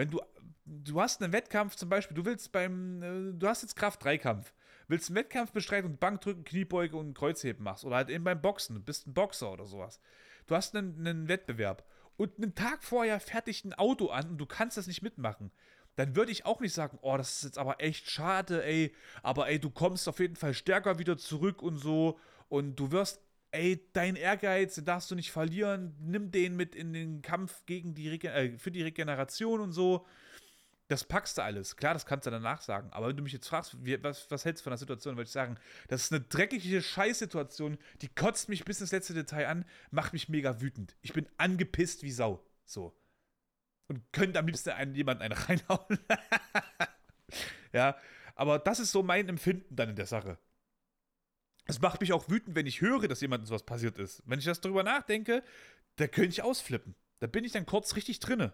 [0.00, 0.18] Wenn du,
[0.64, 4.54] du hast einen Wettkampf zum Beispiel, du willst beim, äh, du hast jetzt Kraft-3-Kampf,
[4.88, 8.76] willst einen Wettkampf bestreiten und Bankdrücken, Kniebeuge und Kreuzheben machst oder halt eben beim Boxen,
[8.76, 10.00] du bist ein Boxer oder sowas.
[10.46, 11.84] Du hast einen, einen Wettbewerb
[12.16, 15.52] und einen Tag vorher fertigt ein Auto an und du kannst das nicht mitmachen.
[15.96, 19.48] Dann würde ich auch nicht sagen, oh, das ist jetzt aber echt schade, ey, aber
[19.48, 23.20] ey, du kommst auf jeden Fall stärker wieder zurück und so und du wirst
[23.52, 27.94] ey, dein Ehrgeiz, den darfst du nicht verlieren, nimm den mit in den Kampf gegen
[27.94, 30.06] die äh, für die Regeneration und so.
[30.88, 31.76] Das packst du alles.
[31.76, 32.88] Klar, das kannst du danach sagen.
[32.90, 35.28] Aber wenn du mich jetzt fragst, wie, was, was hältst du von der Situation, würde
[35.28, 39.64] ich sagen, das ist eine dreckige Scheißsituation, die kotzt mich bis ins letzte Detail an,
[39.92, 40.96] macht mich mega wütend.
[41.00, 42.44] Ich bin angepisst wie Sau.
[42.64, 42.96] So.
[43.86, 45.98] Und könnte am liebsten einen, jemanden einen reinhauen.
[47.72, 47.96] ja,
[48.34, 50.38] aber das ist so mein Empfinden dann in der Sache.
[51.70, 54.22] Es macht mich auch wütend, wenn ich höre, dass jemandem sowas passiert ist.
[54.26, 55.42] Wenn ich das darüber nachdenke,
[55.96, 56.94] da könnte ich ausflippen.
[57.20, 58.52] Da bin ich dann kurz richtig drinne.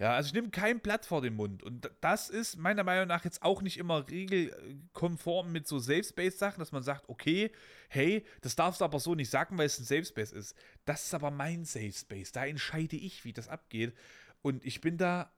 [0.00, 1.62] Ja, also ich nehme kein Blatt vor den Mund.
[1.62, 6.38] Und das ist meiner Meinung nach jetzt auch nicht immer regelkonform mit so Safe Space
[6.38, 7.50] Sachen, dass man sagt, okay,
[7.88, 10.54] hey, das darfst du aber so nicht sagen, weil es ein Safe Space ist.
[10.84, 12.30] Das ist aber mein Safe Space.
[12.30, 13.92] Da entscheide ich, wie das abgeht.
[14.40, 15.32] Und ich bin da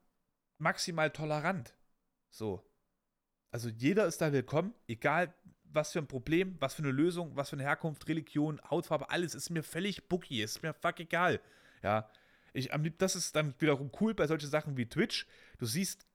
[0.59, 1.75] maximal tolerant.
[2.29, 2.63] So.
[3.51, 5.35] Also jeder ist da willkommen, egal
[5.73, 9.35] was für ein Problem, was für eine Lösung, was für eine Herkunft, Religion, Hautfarbe, alles
[9.35, 11.41] ist mir völlig bookie, ist mir fuck egal.
[11.83, 12.11] Ja,
[12.53, 15.27] ich, das ist dann wiederum cool bei solchen Sachen wie Twitch.
[15.59, 16.07] Du siehst,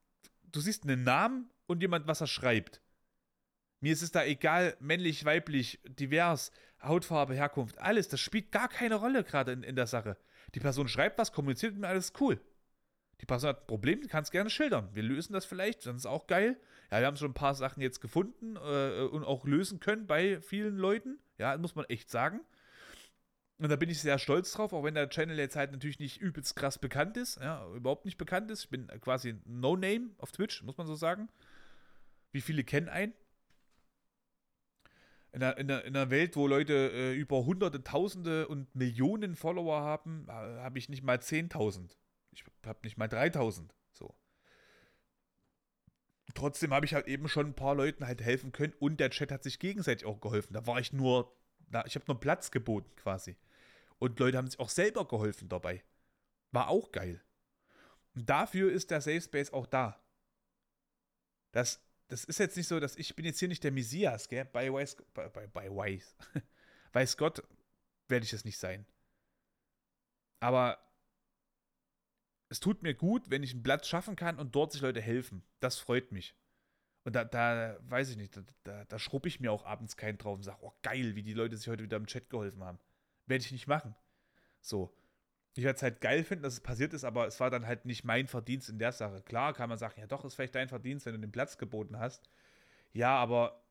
[0.52, 2.82] du siehst einen Namen und jemand, was er schreibt.
[3.80, 6.52] Mir ist es da egal, männlich, weiblich, divers,
[6.82, 8.08] Hautfarbe, Herkunft, alles.
[8.08, 10.18] Das spielt gar keine Rolle gerade in, in der Sache.
[10.54, 12.40] Die Person schreibt was, kommuniziert mit mir, alles cool.
[13.22, 14.90] Die Person hat ein Problem, kann es gerne schildern.
[14.94, 16.60] Wir lösen das vielleicht, dann ist auch geil.
[16.96, 20.40] Ja, wir haben schon ein paar Sachen jetzt gefunden äh, und auch lösen können bei
[20.40, 21.20] vielen Leuten.
[21.38, 22.40] Ja, muss man echt sagen.
[23.58, 26.22] Und da bin ich sehr stolz drauf, auch wenn der Channel jetzt halt natürlich nicht
[26.22, 28.64] übelst krass bekannt ist, ja, überhaupt nicht bekannt ist.
[28.64, 31.28] Ich bin quasi No-Name auf Twitch, muss man so sagen.
[32.32, 33.14] Wie viele kennen einen?
[35.34, 39.36] In einer, in, einer, in einer, Welt, wo Leute äh, über Hunderte, Tausende und Millionen
[39.36, 41.98] Follower haben, äh, habe ich nicht mal 10.000.
[42.32, 43.74] Ich habe nicht mal 3000.
[46.36, 49.32] Trotzdem habe ich halt eben schon ein paar Leuten halt helfen können und der Chat
[49.32, 50.54] hat sich gegenseitig auch geholfen.
[50.54, 51.36] Da war ich nur,
[51.72, 53.38] da, ich habe nur Platz geboten quasi.
[53.98, 55.84] Und Leute haben sich auch selber geholfen dabei.
[56.52, 57.24] War auch geil.
[58.14, 60.00] Und dafür ist der Safe Space auch da.
[61.54, 64.46] Das, das ist jetzt nicht so, dass ich bin jetzt hier nicht der Messias, gell?
[64.46, 66.16] Bei Weiß, bei, bei Weiß.
[66.94, 67.44] Weiß Gott
[68.10, 68.86] werde ich es nicht sein.
[70.42, 70.85] Aber
[72.50, 75.44] es tut mir gut, wenn ich einen Platz schaffen kann und dort sich Leute helfen.
[75.60, 76.36] Das freut mich.
[77.04, 80.18] Und da, da weiß ich nicht, da, da, da schrubbe ich mir auch abends keinen
[80.18, 82.80] drauf und sage, oh geil, wie die Leute sich heute wieder im Chat geholfen haben.
[83.28, 83.96] Werde ich nicht machen.
[84.62, 84.96] So.
[85.56, 87.86] Ich werde es halt geil finden, dass es passiert ist, aber es war dann halt
[87.86, 89.22] nicht mein Verdienst in der Sache.
[89.22, 91.98] Klar kann man sagen, ja doch, ist vielleicht dein Verdienst, wenn du den Platz geboten
[91.98, 92.30] hast.
[92.92, 93.65] Ja, aber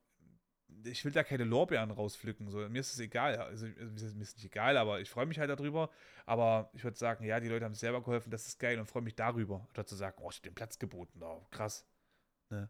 [0.85, 2.51] ich will da keine Lorbeeren rauspflücken.
[2.51, 3.37] So, mir ist es egal.
[3.37, 5.91] Also, mir ist es nicht egal, aber ich freue mich halt darüber.
[6.27, 9.03] Aber ich würde sagen, ja, die Leute haben selber geholfen, das ist geil und freue
[9.03, 9.67] mich darüber.
[9.71, 11.23] Oder zu sagen, oh, ich habe den Platz geboten.
[11.23, 11.87] Oh, krass.
[12.51, 12.69] Ne?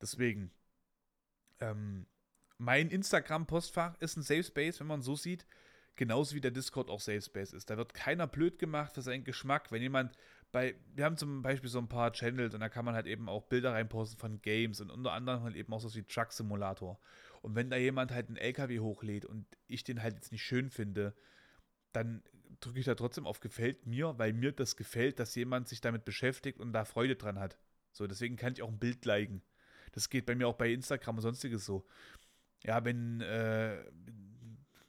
[0.00, 0.50] Deswegen.
[1.60, 2.06] Ähm,
[2.58, 5.46] mein Instagram-Postfach ist ein Safe Space, wenn man so sieht.
[5.94, 7.70] Genauso wie der Discord auch Safe Space ist.
[7.70, 9.72] Da wird keiner blöd gemacht für seinen Geschmack.
[9.72, 10.16] Wenn jemand
[10.52, 13.28] bei, wir haben zum Beispiel so ein paar Channels und da kann man halt eben
[13.28, 16.98] auch Bilder reinposten von Games und unter anderem halt eben auch so wie Truck Simulator.
[17.42, 20.70] Und wenn da jemand halt einen LKW hochlädt und ich den halt jetzt nicht schön
[20.70, 21.14] finde,
[21.92, 22.22] dann
[22.60, 26.04] drücke ich da trotzdem auf gefällt mir, weil mir das gefällt, dass jemand sich damit
[26.04, 27.58] beschäftigt und da Freude dran hat.
[27.92, 29.42] So, deswegen kann ich auch ein Bild liken.
[29.92, 31.86] Das geht bei mir auch bei Instagram und sonstiges so.
[32.62, 33.84] Ja, wenn, äh,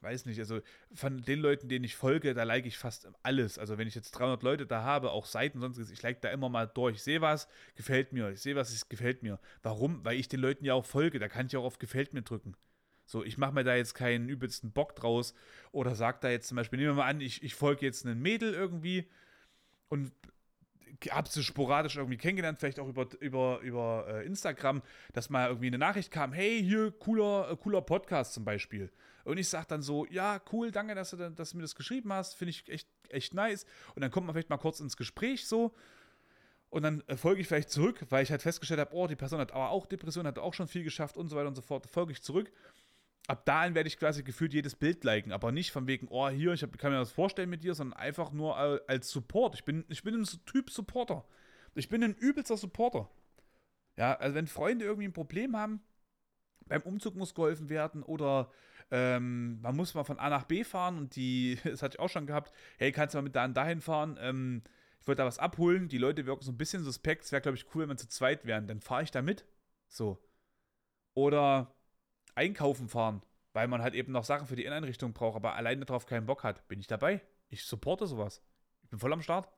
[0.00, 0.60] weiß nicht, also
[0.94, 3.58] von den Leuten, denen ich folge, da like ich fast alles.
[3.58, 6.48] Also wenn ich jetzt 300 Leute da habe, auch Seiten, sonstiges, ich like da immer
[6.48, 6.96] mal durch.
[6.96, 8.30] Ich sehe was, gefällt mir.
[8.30, 9.40] Ich sehe was, es gefällt mir.
[9.62, 10.04] Warum?
[10.04, 11.18] Weil ich den Leuten ja auch folge.
[11.18, 12.54] Da kann ich auch auf gefällt mir drücken.
[13.06, 15.34] So, ich mache mir da jetzt keinen übelsten Bock draus
[15.72, 18.20] oder sag da jetzt zum Beispiel, nehmen wir mal an, ich, ich folge jetzt einem
[18.20, 19.08] Mädel irgendwie
[19.88, 20.12] und
[21.10, 24.82] habe sie sporadisch irgendwie kennengelernt, vielleicht auch über, über, über äh, Instagram,
[25.12, 28.90] dass mal irgendwie eine Nachricht kam, hey, hier, cooler, äh, cooler Podcast zum Beispiel.
[29.24, 32.12] Und ich sage dann so, ja, cool, danke, dass du, dass du mir das geschrieben
[32.12, 33.66] hast, finde ich echt, echt nice.
[33.94, 35.74] Und dann kommt man vielleicht mal kurz ins Gespräch so.
[36.70, 39.40] Und dann äh, folge ich vielleicht zurück, weil ich halt festgestellt habe, oh, die Person
[39.40, 41.88] hat aber auch Depression, hat auch schon viel geschafft und so weiter und so fort.
[41.90, 42.50] Folge ich zurück.
[43.28, 46.54] Ab dahin werde ich quasi gefühlt jedes Bild liken, aber nicht von wegen, oh, hier,
[46.54, 49.54] ich kann mir das vorstellen mit dir, sondern einfach nur als Support.
[49.54, 51.26] Ich bin, ich bin ein Typ Supporter.
[51.74, 53.10] Ich bin ein übelster Supporter.
[53.98, 55.82] Ja, also wenn Freunde irgendwie ein Problem haben,
[56.68, 58.50] beim Umzug muss geholfen werden oder
[58.90, 62.08] ähm, man muss mal von A nach B fahren und die, das hatte ich auch
[62.08, 64.18] schon gehabt, hey, kannst du mal mit da und dahin fahren?
[64.20, 64.62] Ähm,
[65.00, 67.58] ich wollte da was abholen, die Leute wirken so ein bisschen suspekt, es wäre, glaube
[67.58, 69.44] ich, cool, wenn wir zu zweit wären, dann fahre ich da mit.
[69.88, 70.18] So.
[71.14, 71.74] Oder
[72.38, 73.22] einkaufen fahren,
[73.52, 76.44] weil man halt eben noch Sachen für die Inneneinrichtung braucht, aber alleine darauf keinen Bock
[76.44, 77.20] hat, bin ich dabei.
[77.50, 78.42] Ich supporte sowas.
[78.82, 79.48] Ich bin voll am Start.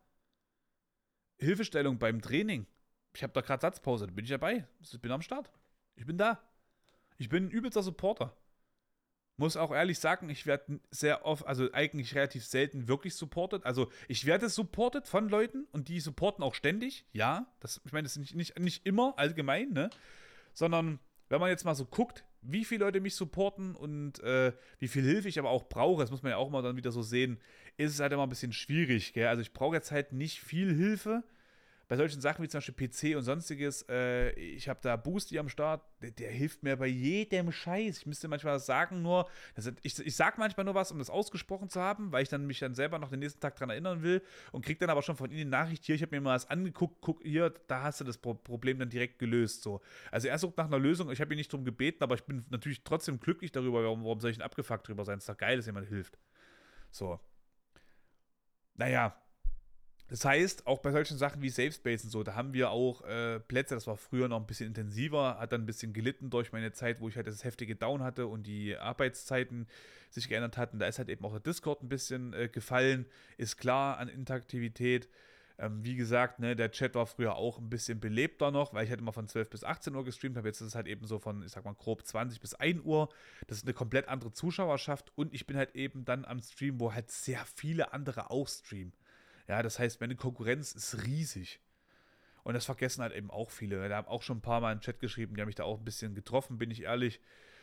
[1.38, 2.66] Hilfestellung beim Training.
[3.14, 4.66] Ich habe da gerade Satzpause, da bin ich dabei.
[4.80, 5.50] Ich bin am Start.
[5.96, 6.40] Ich bin da.
[7.18, 8.34] Ich bin ein übelster Supporter.
[9.36, 13.64] Muss auch ehrlich sagen, ich werde sehr oft, also eigentlich relativ selten wirklich supported.
[13.64, 17.06] Also ich werde supported von Leuten und die supporten auch ständig.
[17.12, 19.90] Ja, das, ich meine, das ist nicht, nicht, nicht immer allgemein, ne?
[20.52, 20.98] Sondern
[21.30, 25.04] wenn man jetzt mal so guckt, wie viele Leute mich supporten und äh, wie viel
[25.04, 27.38] Hilfe ich aber auch brauche, das muss man ja auch mal dann wieder so sehen,
[27.76, 29.28] ist es halt immer ein bisschen schwierig, gell?
[29.28, 31.22] Also ich brauche jetzt halt nicht viel Hilfe,
[31.90, 35.48] bei solchen Sachen wie zum Beispiel PC und sonstiges, äh, ich habe da Boosty am
[35.48, 37.98] Start, der, der, hilft mir bei jedem Scheiß.
[37.98, 41.10] Ich müsste manchmal was sagen, nur, das, ich, ich sage manchmal nur was, um das
[41.10, 44.04] ausgesprochen zu haben, weil ich dann mich dann selber noch den nächsten Tag daran erinnern
[44.04, 44.22] will
[44.52, 46.48] und kriege dann aber schon von ihnen die Nachricht, hier, ich habe mir mal was
[46.48, 49.64] angeguckt, guck, hier, da hast du das Pro Problem dann direkt gelöst.
[49.64, 49.80] So.
[50.12, 52.46] Also er sucht nach einer Lösung, ich habe ihn nicht darum gebeten, aber ich bin
[52.50, 55.18] natürlich trotzdem glücklich darüber, warum, warum soll ich denn abgefuckt drüber sein?
[55.18, 56.16] Es ist doch geil, dass jemand hilft.
[56.92, 57.18] So.
[58.76, 59.20] Naja,
[60.10, 63.02] das heißt, auch bei solchen Sachen wie Safe Space und so, da haben wir auch
[63.02, 66.50] äh, Plätze, das war früher noch ein bisschen intensiver, hat dann ein bisschen gelitten durch
[66.52, 69.68] meine Zeit, wo ich halt das heftige Down hatte und die Arbeitszeiten
[70.10, 70.80] sich geändert hatten.
[70.80, 73.06] Da ist halt eben auch der Discord ein bisschen äh, gefallen,
[73.38, 75.08] ist klar an Interaktivität.
[75.58, 78.90] Ähm, wie gesagt, ne, der Chat war früher auch ein bisschen belebter noch, weil ich
[78.90, 80.48] halt immer von 12 bis 18 Uhr gestreamt habe.
[80.48, 83.10] Jetzt ist es halt eben so von, ich sag mal, grob 20 bis 1 Uhr.
[83.46, 86.92] Das ist eine komplett andere Zuschauerschaft und ich bin halt eben dann am Stream, wo
[86.94, 88.92] halt sehr viele andere auch streamen.
[89.50, 91.58] Ja, das heißt, meine Konkurrenz ist riesig.
[92.44, 93.88] Und das vergessen halt eben auch viele.
[93.88, 95.78] Da haben auch schon ein paar Mal im Chat geschrieben, die haben mich da auch
[95.78, 97.20] ein bisschen getroffen, bin ich ehrlich.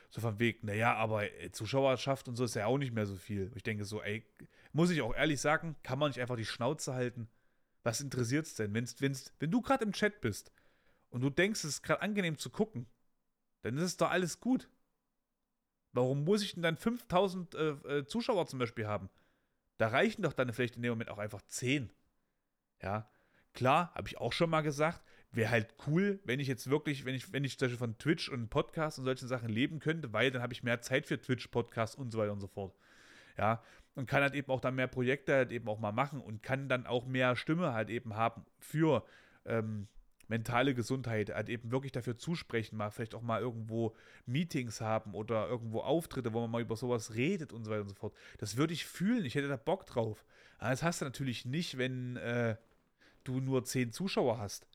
[0.09, 3.15] So von Weg, naja, aber ey, Zuschauerschaft und so ist ja auch nicht mehr so
[3.15, 3.53] viel.
[3.55, 4.25] Ich denke so, ey,
[4.73, 7.29] muss ich auch ehrlich sagen, kann man nicht einfach die Schnauze halten?
[7.83, 8.73] Was interessiert es denn?
[8.73, 10.51] Wenn's, wenn's, wenn du gerade im Chat bist
[11.09, 12.85] und du denkst, es ist gerade angenehm zu gucken,
[13.61, 14.69] dann ist es doch alles gut.
[15.93, 19.09] Warum muss ich denn dann 5000 äh, äh, Zuschauer zum Beispiel haben?
[19.77, 21.91] Da reichen doch dann vielleicht in dem Moment auch einfach 10.
[22.81, 23.09] Ja,
[23.53, 25.01] klar, habe ich auch schon mal gesagt,
[25.31, 28.29] wäre halt cool, wenn ich jetzt wirklich, wenn ich, wenn ich zum Beispiel von Twitch
[28.29, 31.47] und Podcasts und solchen Sachen leben könnte, weil dann habe ich mehr Zeit für Twitch,
[31.47, 32.75] Podcasts und so weiter und so fort.
[33.37, 33.61] Ja,
[33.95, 36.69] und kann halt eben auch dann mehr Projekte halt eben auch mal machen und kann
[36.69, 39.05] dann auch mehr Stimme halt eben haben für,
[39.45, 39.87] ähm,
[40.27, 45.47] mentale Gesundheit halt eben wirklich dafür zusprechen, mal vielleicht auch mal irgendwo Meetings haben oder
[45.47, 48.13] irgendwo Auftritte, wo man mal über sowas redet und so weiter und so fort.
[48.37, 50.25] Das würde ich fühlen, ich hätte da Bock drauf.
[50.57, 52.55] Aber das hast du natürlich nicht, wenn äh,
[53.23, 54.67] du nur zehn Zuschauer hast.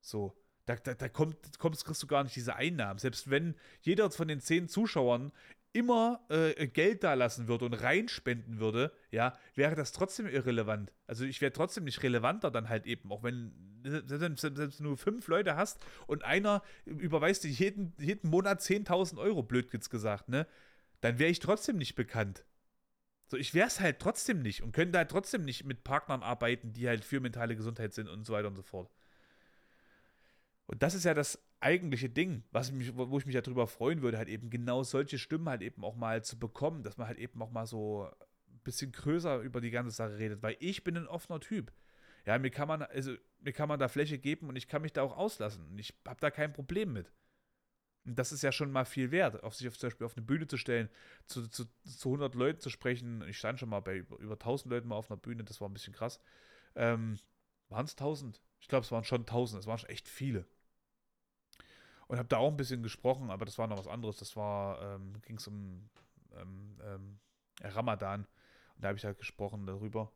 [0.00, 0.36] So.
[0.66, 3.00] Da, da, da kommt, kommst, kriegst du gar nicht diese Einnahmen.
[3.00, 5.32] Selbst wenn jeder von den zehn Zuschauern
[5.72, 10.92] immer äh, Geld da lassen würde und reinspenden würde, ja, wäre das trotzdem irrelevant.
[11.06, 13.52] Also ich wäre trotzdem nicht relevanter dann halt eben, auch wenn
[13.82, 19.70] selbst, nur fünf Leute hast und einer überweist dir jeden, jeden Monat 10.000 Euro, blöd
[19.70, 20.46] gesagt, ne,
[21.00, 22.44] dann wäre ich trotzdem nicht bekannt.
[23.26, 26.74] So, ich wäre es halt trotzdem nicht und könnte halt trotzdem nicht mit Partnern arbeiten,
[26.74, 28.90] die halt für mentale Gesundheit sind und so weiter und so fort.
[30.66, 34.02] Und das ist ja das eigentliche Ding, was mich, wo ich mich ja drüber freuen
[34.02, 37.18] würde, halt eben genau solche Stimmen halt eben auch mal zu bekommen, dass man halt
[37.18, 38.08] eben auch mal so
[38.48, 41.72] ein bisschen größer über die ganze Sache redet, weil ich bin ein offener Typ.
[42.26, 44.92] Ja, mir kann man, also mir kann man da Fläche geben und ich kann mich
[44.92, 45.66] da auch auslassen.
[45.68, 47.12] Und ich habe da kein Problem mit.
[48.04, 50.26] Und das ist ja schon mal viel wert, auf sich auf, zum Beispiel auf eine
[50.26, 50.88] Bühne zu stellen,
[51.26, 53.22] zu, zu, zu 100 Leuten zu sprechen.
[53.28, 55.68] Ich stand schon mal bei über, über 1000 Leuten mal auf einer Bühne, das war
[55.68, 56.20] ein bisschen krass.
[56.74, 57.18] Ähm,
[57.68, 58.40] waren es 1000?
[58.60, 60.46] Ich glaube, es waren schon 1000, es waren schon echt viele.
[62.12, 64.18] Und habe da auch ein bisschen gesprochen, aber das war noch was anderes.
[64.18, 65.88] Das war, ähm, ging es um
[66.36, 67.18] ähm, ähm,
[67.62, 68.26] Ramadan.
[68.74, 70.12] Und da habe ich halt gesprochen darüber,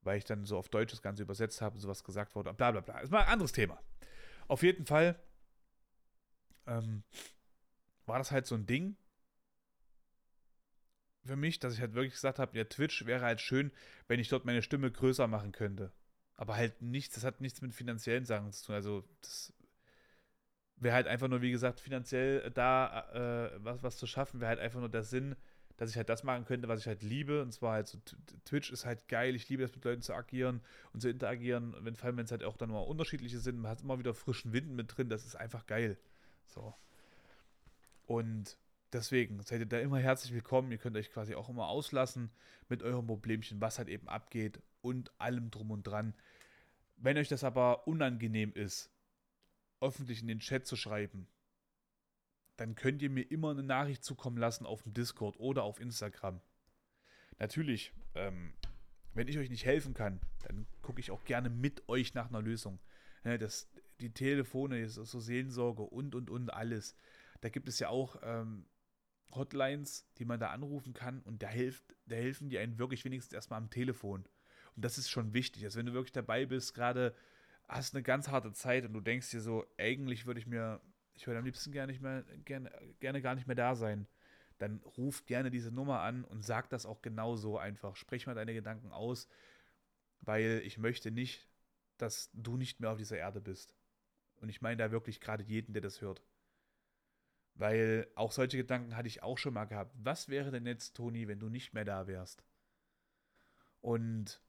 [0.00, 2.52] weil ich dann so auf Deutsch das Ganze übersetzt habe, sowas gesagt wurde.
[2.54, 2.98] Bla bla bla.
[2.98, 3.80] Ist mal ein anderes Thema.
[4.48, 5.16] Auf jeden Fall
[6.66, 7.04] ähm,
[8.04, 8.96] war das halt so ein Ding
[11.24, 13.70] für mich, dass ich halt wirklich gesagt habe, ja, Twitch wäre halt schön,
[14.08, 15.92] wenn ich dort meine Stimme größer machen könnte.
[16.34, 18.74] Aber halt nichts, das hat nichts mit finanziellen Sachen zu tun.
[18.74, 19.52] Also das
[20.82, 24.60] wäre halt einfach nur, wie gesagt, finanziell da äh, was, was zu schaffen, wäre halt
[24.60, 25.36] einfach nur der Sinn,
[25.76, 27.42] dass ich halt das machen könnte, was ich halt liebe.
[27.42, 27.98] Und zwar halt so,
[28.44, 29.34] Twitch ist halt geil.
[29.34, 30.60] Ich liebe es, mit Leuten zu agieren
[30.92, 31.74] und zu interagieren.
[31.80, 34.14] Wenn, vor allem, wenn es halt auch dann mal unterschiedliche sind, man hat immer wieder
[34.14, 35.08] frischen Wind mit drin.
[35.08, 35.98] Das ist einfach geil.
[36.46, 36.74] So.
[38.06, 38.58] Und
[38.92, 40.70] deswegen seid ihr da immer herzlich willkommen.
[40.70, 42.30] Ihr könnt euch quasi auch immer auslassen
[42.68, 46.14] mit eurem Problemchen, was halt eben abgeht und allem drum und dran.
[46.96, 48.91] Wenn euch das aber unangenehm ist,
[49.82, 51.26] öffentlich in den Chat zu schreiben,
[52.56, 56.40] dann könnt ihr mir immer eine Nachricht zukommen lassen auf dem Discord oder auf Instagram.
[57.38, 58.54] Natürlich, ähm,
[59.14, 62.42] wenn ich euch nicht helfen kann, dann gucke ich auch gerne mit euch nach einer
[62.42, 62.78] Lösung.
[63.24, 63.68] Ja, das,
[64.00, 66.96] die Telefone, so Seelensorge und und und alles.
[67.40, 68.66] Da gibt es ja auch ähm,
[69.34, 73.32] Hotlines, die man da anrufen kann und da hilft, da helfen die einen wirklich wenigstens
[73.32, 74.24] erstmal am Telefon.
[74.76, 75.64] Und das ist schon wichtig.
[75.64, 77.14] Also wenn du wirklich dabei bist, gerade
[77.72, 80.80] hast eine ganz harte Zeit und du denkst dir so, eigentlich würde ich mir,
[81.14, 82.70] ich würde am liebsten gerne nicht mehr, gerne,
[83.00, 84.06] gerne gar nicht mehr da sein,
[84.58, 87.96] dann ruf gerne diese Nummer an und sag das auch genauso einfach.
[87.96, 89.28] Sprich mal deine Gedanken aus,
[90.20, 91.48] weil ich möchte nicht,
[91.96, 93.74] dass du nicht mehr auf dieser Erde bist.
[94.36, 96.22] Und ich meine da wirklich gerade jeden, der das hört.
[97.54, 99.94] Weil auch solche Gedanken hatte ich auch schon mal gehabt.
[99.98, 102.44] Was wäre denn jetzt, Toni, wenn du nicht mehr da wärst?
[103.80, 104.40] Und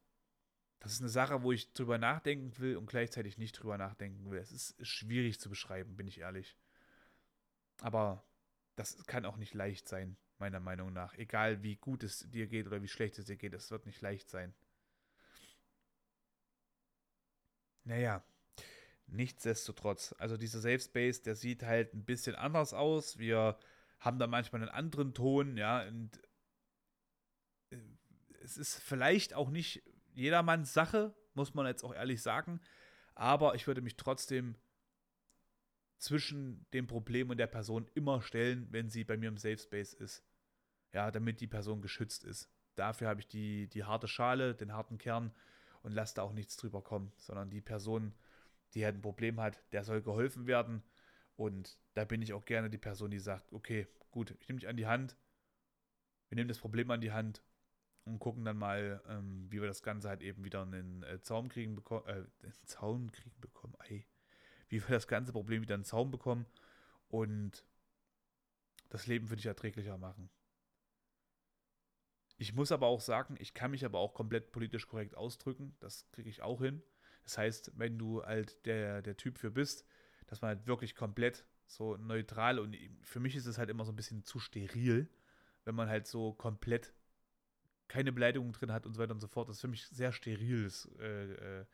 [0.84, 4.38] das ist eine Sache, wo ich drüber nachdenken will und gleichzeitig nicht drüber nachdenken will.
[4.38, 6.58] Es ist schwierig zu beschreiben, bin ich ehrlich.
[7.80, 8.22] Aber
[8.76, 11.14] das kann auch nicht leicht sein, meiner Meinung nach.
[11.14, 14.02] Egal wie gut es dir geht oder wie schlecht es dir geht, es wird nicht
[14.02, 14.54] leicht sein.
[17.86, 18.22] Naja,
[19.08, 20.14] nichtsdestotrotz.
[20.18, 23.18] Also dieser Safe Space, der sieht halt ein bisschen anders aus.
[23.18, 23.58] Wir
[24.02, 26.20] haben da manchmal einen anderen Ton, ja, und
[27.70, 27.78] äh,
[28.42, 29.82] es ist vielleicht auch nicht
[30.16, 32.60] jedermanns Sache, muss man jetzt auch ehrlich sagen.
[33.16, 34.56] Aber ich würde mich trotzdem
[35.98, 39.94] zwischen dem Problem und der Person immer stellen, wenn sie bei mir im Safe Space
[39.94, 40.24] ist.
[40.92, 42.50] Ja, damit die Person geschützt ist.
[42.76, 45.32] Dafür habe ich die, die harte Schale, den harten Kern
[45.82, 48.14] und lasse da auch nichts drüber kommen, sondern die Person,
[48.74, 50.84] die halt ein Problem hat, der soll geholfen werden.
[51.36, 54.70] Und da bin ich auch gerne die Person, die sagt, okay, gut, ich nehme dich
[54.70, 55.18] an die Hand,
[56.30, 57.44] wir nehmen das Problem an die Hand
[58.06, 61.22] und gucken dann mal, ähm, wie wir das Ganze halt eben wieder in den äh,
[61.22, 64.08] Zaum kriegen bekommen, äh, den Zaun kriegen bekommen, ey.
[64.70, 66.46] Wie wir das ganze Problem wieder in den Zaum bekommen
[67.08, 67.64] und
[68.90, 70.30] das Leben für dich erträglicher machen.
[72.38, 75.76] Ich muss aber auch sagen, ich kann mich aber auch komplett politisch korrekt ausdrücken.
[75.80, 76.82] Das kriege ich auch hin.
[77.24, 79.86] Das heißt, wenn du halt der, der Typ für bist,
[80.28, 83.92] dass man halt wirklich komplett so neutral und für mich ist es halt immer so
[83.92, 85.10] ein bisschen zu steril,
[85.64, 86.94] wenn man halt so komplett
[87.94, 89.48] keine Beleidigung drin hat und so weiter und so fort.
[89.48, 91.66] Das ist für mich sehr steriles äh, äh,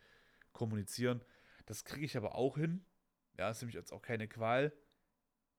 [0.52, 1.22] Kommunizieren.
[1.66, 2.84] Das kriege ich aber auch hin.
[3.38, 4.74] Ja, ist nämlich jetzt auch keine Qual.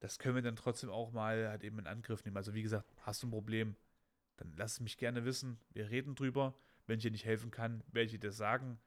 [0.00, 2.36] Das können wir dann trotzdem auch mal halt eben in Angriff nehmen.
[2.36, 3.74] Also wie gesagt, hast du ein Problem,
[4.36, 5.58] dann lass mich gerne wissen.
[5.70, 6.54] Wir reden drüber.
[6.86, 8.78] Wenn ich dir nicht helfen kann, werde ich dir das sagen.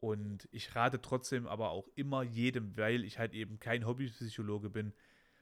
[0.00, 4.94] Und ich rate trotzdem aber auch immer jedem, weil ich halt eben kein Hobbypsychologe bin,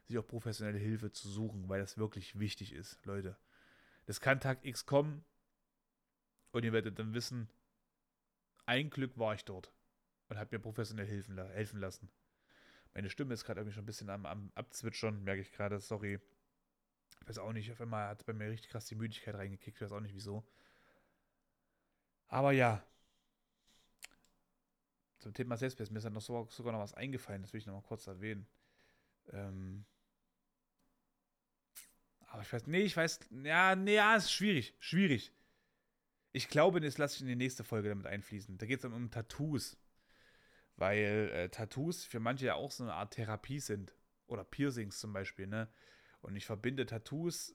[0.07, 3.37] sich auch professionelle Hilfe zu suchen, weil das wirklich wichtig ist, Leute.
[4.07, 5.25] Das kann Tag X kommen
[6.53, 7.48] und ihr werdet dann wissen,
[8.66, 9.72] ein Glück war ich dort
[10.28, 12.09] und habe mir professionell helfen, helfen lassen.
[12.94, 16.20] Meine Stimme ist gerade irgendwie schon ein bisschen am, am Abzwitschern, merke ich gerade, sorry.
[17.20, 19.82] Ich weiß auch nicht, auf einmal hat bei mir richtig krass die Müdigkeit reingekickt, ich
[19.82, 20.44] weiß auch nicht wieso.
[22.28, 22.84] Aber ja.
[25.18, 27.66] Zum Thema Selbstbild, mir ist dann noch so, sogar noch was eingefallen, das will ich
[27.66, 28.46] noch mal kurz erwähnen.
[29.30, 29.84] Ähm,
[32.26, 35.32] aber ich weiß, nee, ich weiß, ja, nee, ja, ist schwierig, schwierig.
[36.33, 38.59] Ich glaube, das lasse ich in die nächste Folge damit einfließen.
[38.59, 39.76] Da geht es dann um Tattoos.
[40.76, 43.95] Weil äh, Tattoos für manche ja auch so eine Art Therapie sind.
[44.26, 45.68] Oder Piercings zum Beispiel, ne?
[46.22, 47.55] Und ich verbinde Tattoos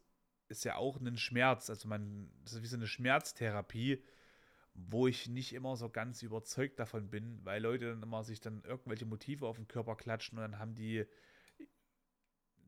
[0.50, 1.70] ist ja auch ein Schmerz.
[1.70, 4.04] Also man, das ist wie so eine Schmerztherapie,
[4.74, 8.64] wo ich nicht immer so ganz überzeugt davon bin, weil Leute dann immer sich dann
[8.64, 11.06] irgendwelche Motive auf den Körper klatschen und dann haben die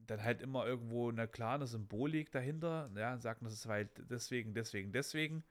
[0.07, 4.91] dann halt immer irgendwo eine klare Symbolik dahinter, ja, sagen, das ist halt deswegen, deswegen,
[4.91, 5.43] deswegen.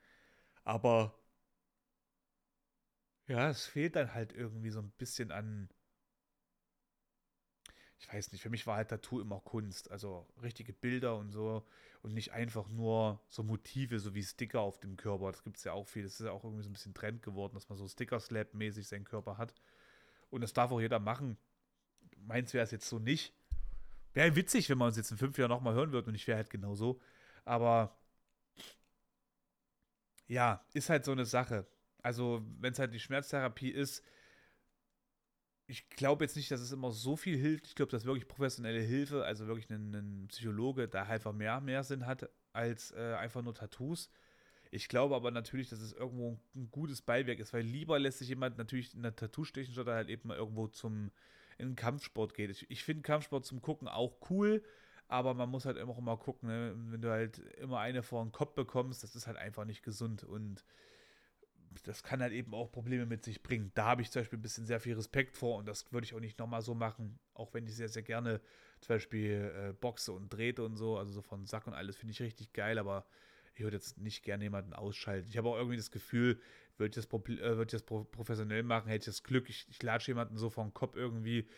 [0.68, 1.14] Aber
[3.26, 5.70] ja, es fehlt dann halt irgendwie so ein bisschen an.
[7.98, 9.90] Ich weiß nicht, für mich war halt Tattoo immer Kunst.
[9.90, 11.66] Also richtige Bilder und so.
[12.02, 15.32] Und nicht einfach nur so Motive, so wie Sticker auf dem Körper.
[15.32, 16.02] Das gibt es ja auch viel.
[16.02, 19.04] Das ist ja auch irgendwie so ein bisschen Trend geworden, dass man so Sticker-Slap-mäßig seinen
[19.04, 19.54] Körper hat.
[20.28, 21.38] Und das darf auch jeder machen.
[22.18, 23.34] Meins wäre es jetzt so nicht.
[24.12, 26.36] Wäre witzig, wenn man uns jetzt in fünf Jahren nochmal hören wird und ich wäre
[26.36, 27.00] halt genauso.
[27.46, 27.96] Aber
[30.28, 31.66] ja, ist halt so eine Sache.
[32.02, 34.04] Also, wenn es halt die Schmerztherapie ist,
[35.66, 37.66] ich glaube jetzt nicht, dass es immer so viel hilft.
[37.66, 42.06] Ich glaube, dass wirklich professionelle Hilfe, also wirklich ein, Psychologe, da einfach mehr, mehr Sinn
[42.06, 44.10] hat als äh, einfach nur Tattoos.
[44.70, 48.28] Ich glaube aber natürlich, dass es irgendwo ein gutes Beiwerk ist, weil lieber lässt sich
[48.28, 51.10] jemand natürlich in der Tattoo stechen, statt halt eben mal irgendwo zum
[51.58, 52.50] in den Kampfsport geht.
[52.50, 54.62] Ich, ich finde Kampfsport zum Gucken auch cool,
[55.08, 56.74] aber man muss halt immer auch mal gucken, ne?
[56.90, 60.22] wenn du halt immer eine vor den Kopf bekommst, das ist halt einfach nicht gesund
[60.22, 60.64] und
[61.84, 63.70] das kann halt eben auch Probleme mit sich bringen.
[63.74, 66.14] Da habe ich zum Beispiel ein bisschen sehr viel Respekt vor und das würde ich
[66.14, 68.40] auch nicht nochmal so machen, auch wenn ich sehr, sehr gerne
[68.80, 72.12] zum Beispiel äh, boxe und trete und so, also so von Sack und alles finde
[72.12, 73.06] ich richtig geil, aber
[73.54, 75.28] ich würde jetzt nicht gerne jemanden ausschalten.
[75.28, 76.40] Ich habe auch irgendwie das Gefühl,
[76.76, 79.82] würde ich das, äh, würd ich das professionell machen, hätte ich das Glück, ich, ich
[79.82, 81.48] latsche jemanden so vom Kopf irgendwie,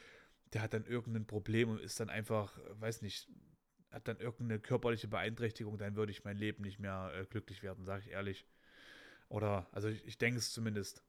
[0.52, 3.28] der hat dann irgendein Problem und ist dann einfach, weiß nicht,
[3.90, 7.84] hat dann irgendeine körperliche Beeinträchtigung, dann würde ich mein Leben nicht mehr äh, glücklich werden,
[7.84, 8.46] sage ich ehrlich.
[9.28, 11.02] Oder, also ich, ich denke es zumindest.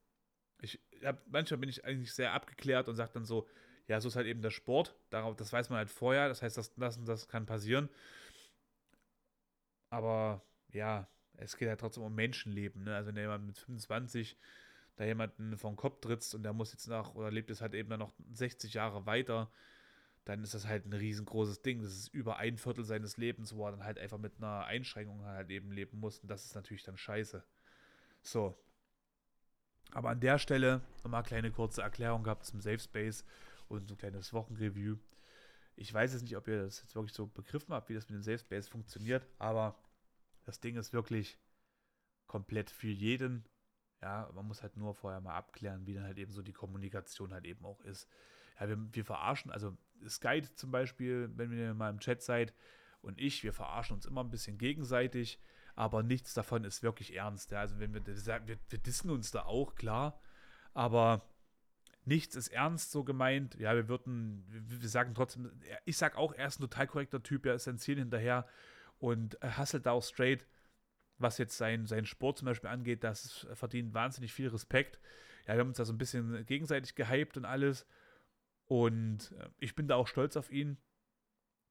[0.62, 3.48] Ich hab, manchmal bin ich eigentlich sehr abgeklärt und sage dann so,
[3.88, 4.96] ja, so ist halt eben der Sport.
[5.10, 6.28] Darauf, das weiß man halt vorher.
[6.28, 7.90] Das heißt, das, das, das kann passieren.
[9.90, 12.84] Aber ja, es geht halt trotzdem um Menschenleben.
[12.84, 12.96] Ne?
[12.96, 14.38] Also wenn jemand mit 25
[15.02, 17.90] da jemanden vom Kopf trittst und der muss jetzt nach, oder lebt es halt eben
[17.90, 19.52] dann noch 60 Jahre weiter,
[20.26, 21.82] dann ist das halt ein riesengroßes Ding.
[21.82, 25.26] Das ist über ein Viertel seines Lebens, wo er dann halt einfach mit einer Einschränkung
[25.26, 26.20] halt eben leben muss.
[26.20, 27.44] Und das ist natürlich dann scheiße.
[28.22, 28.56] So.
[29.92, 33.26] Aber an der Stelle nochmal eine kleine kurze Erklärung gehabt zum Safe Space
[33.68, 34.98] und so ein kleines Wochenreview.
[35.76, 38.16] Ich weiß jetzt nicht, ob ihr das jetzt wirklich so begriffen habt, wie das mit
[38.16, 39.76] dem Safe Space funktioniert, aber
[40.46, 41.40] das Ding ist wirklich
[42.28, 43.44] komplett für jeden.
[44.02, 47.34] Ja, man muss halt nur vorher mal abklären, wie dann halt eben so die Kommunikation
[47.34, 48.08] halt eben auch ist.
[48.60, 49.78] Ja, wir, wir verarschen, also
[50.08, 52.54] Skype zum Beispiel, wenn ihr mal im Chat seid
[53.02, 55.40] und ich, wir verarschen uns immer ein bisschen gegenseitig
[55.76, 57.52] aber nichts davon ist wirklich ernst.
[57.52, 57.60] Ja.
[57.60, 60.20] Also wenn wir, wir, wir dissen uns da auch, klar,
[60.74, 61.22] aber
[62.06, 63.56] nichts ist ernst so gemeint.
[63.56, 65.52] Ja, wir würden, wir sagen trotzdem,
[65.86, 68.48] ich sag auch, er ist ein total korrekter Typ, er ist sein Ziel hinterher
[69.00, 70.46] und hustelt da auch straight,
[71.22, 75.00] was jetzt sein, sein Sport zum Beispiel angeht, das verdient wahnsinnig viel Respekt.
[75.48, 77.86] Ja, wir haben uns da so ein bisschen gegenseitig gehypt und alles.
[78.68, 80.78] Und äh, ich bin da auch stolz auf ihn.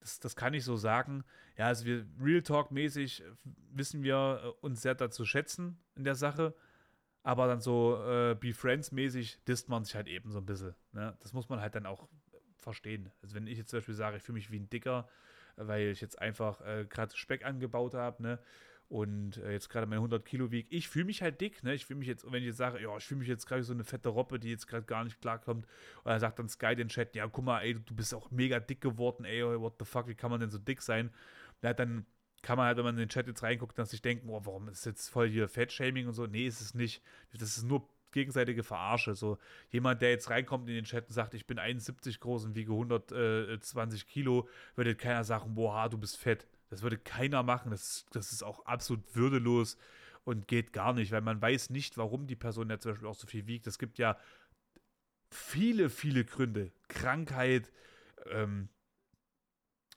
[0.00, 1.24] Das, das kann ich so sagen.
[1.56, 3.22] Ja, also wir Real Talk-mäßig
[3.72, 6.54] wissen wir äh, uns sehr dazu schätzen in der Sache.
[7.22, 10.74] Aber dann so äh, Be Friends-mäßig disst man sich halt eben so ein bisschen.
[10.92, 11.16] Ne?
[11.20, 12.08] Das muss man halt dann auch
[12.56, 13.10] verstehen.
[13.22, 15.08] Also wenn ich jetzt zum Beispiel sage, ich fühle mich wie ein Dicker,
[15.56, 18.38] weil ich jetzt einfach äh, gerade Speck angebaut habe, ne?
[18.90, 20.68] Und äh, jetzt gerade meine 100 Kilo wiege.
[20.70, 21.74] Ich fühle mich halt dick, ne?
[21.74, 23.72] Ich fühle mich jetzt, wenn ich jetzt sage, ja, ich fühle mich jetzt gerade so
[23.72, 25.64] eine fette Roppe, die jetzt gerade gar nicht klarkommt.
[25.98, 28.58] Und dann sagt dann Sky den Chat, ja, guck mal, ey, du bist auch mega
[28.58, 31.10] dick geworden, ey, what the fuck, wie kann man denn so dick sein?
[31.62, 32.04] Ja, dann
[32.42, 34.68] kann man halt, wenn man in den Chat jetzt reinguckt, dann sich denken, oh, warum
[34.68, 36.26] ist jetzt voll hier Fettshaming und so?
[36.26, 37.00] Nee, ist es nicht.
[37.32, 39.14] Das ist nur gegenseitige Verarsche.
[39.14, 39.38] So
[39.70, 42.72] jemand, der jetzt reinkommt in den Chat und sagt, ich bin 71 groß und wiege
[42.72, 46.48] 120 Kilo, würde keiner sagen, boah, du bist fett.
[46.70, 47.70] Das würde keiner machen.
[47.70, 49.76] Das, das ist auch absolut würdelos
[50.24, 53.14] und geht gar nicht, weil man weiß nicht, warum die Person ja zum Beispiel auch
[53.14, 53.66] so viel wiegt.
[53.66, 54.16] Es gibt ja
[55.30, 56.72] viele, viele Gründe.
[56.88, 57.72] Krankheit,
[58.26, 58.68] ähm,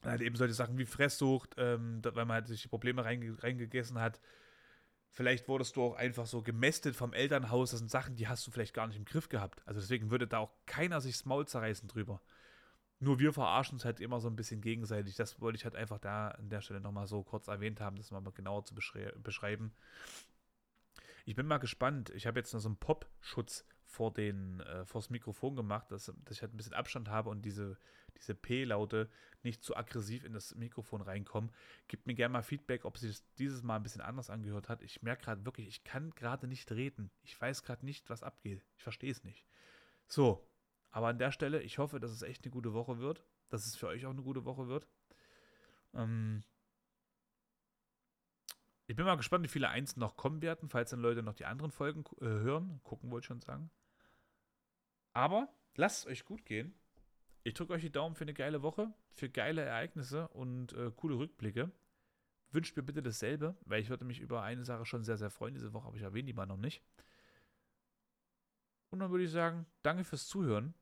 [0.03, 4.19] halt eben solche Sachen wie Fresssucht, ähm, weil man halt sich Probleme reinge reingegessen hat.
[5.11, 7.71] Vielleicht wurdest du auch einfach so gemästet vom Elternhaus.
[7.71, 9.61] Das sind Sachen, die hast du vielleicht gar nicht im Griff gehabt.
[9.67, 12.19] Also deswegen würde da auch keiner sich das Maul zerreißen drüber.
[13.03, 15.15] Nur wir verarschen uns halt immer so ein bisschen gegenseitig.
[15.15, 18.11] Das wollte ich halt einfach da an der Stelle nochmal so kurz erwähnt haben, das
[18.11, 19.73] mal genauer zu beschreiben.
[21.25, 22.11] Ich bin mal gespannt.
[22.11, 26.37] Ich habe jetzt noch so einen Pop-Schutz vor den, äh, vors Mikrofon gemacht, dass, dass
[26.37, 27.77] ich halt ein bisschen Abstand habe und diese,
[28.17, 29.09] diese P-Laute
[29.43, 31.51] nicht zu aggressiv in das Mikrofon reinkommen.
[31.89, 34.81] Gebt mir gerne mal Feedback, ob sich das dieses Mal ein bisschen anders angehört hat.
[34.81, 37.11] Ich merke gerade wirklich, ich kann gerade nicht reden.
[37.21, 38.65] Ich weiß gerade nicht, was abgeht.
[38.77, 39.45] Ich verstehe es nicht.
[40.07, 40.47] So,
[40.93, 43.25] aber an der Stelle, ich hoffe, dass es echt eine gute Woche wird.
[43.49, 44.87] Dass es für euch auch eine gute Woche wird.
[45.95, 46.43] Ähm,
[48.85, 51.45] ich bin mal gespannt, wie viele Eins noch kommen werden, falls dann Leute noch die
[51.45, 52.79] anderen Folgen äh, hören.
[52.83, 53.71] Gucken wollte ich schon sagen.
[55.13, 56.75] Aber lasst es euch gut gehen.
[57.41, 61.17] Ich drücke euch die Daumen für eine geile Woche, für geile Ereignisse und äh, coole
[61.17, 61.71] Rückblicke.
[62.51, 65.55] Wünscht mir bitte dasselbe, weil ich würde mich über eine Sache schon sehr, sehr freuen
[65.55, 66.83] diese Woche, aber ich erwähne die mal noch nicht.
[68.91, 70.75] Und dann würde ich sagen, danke fürs Zuhören.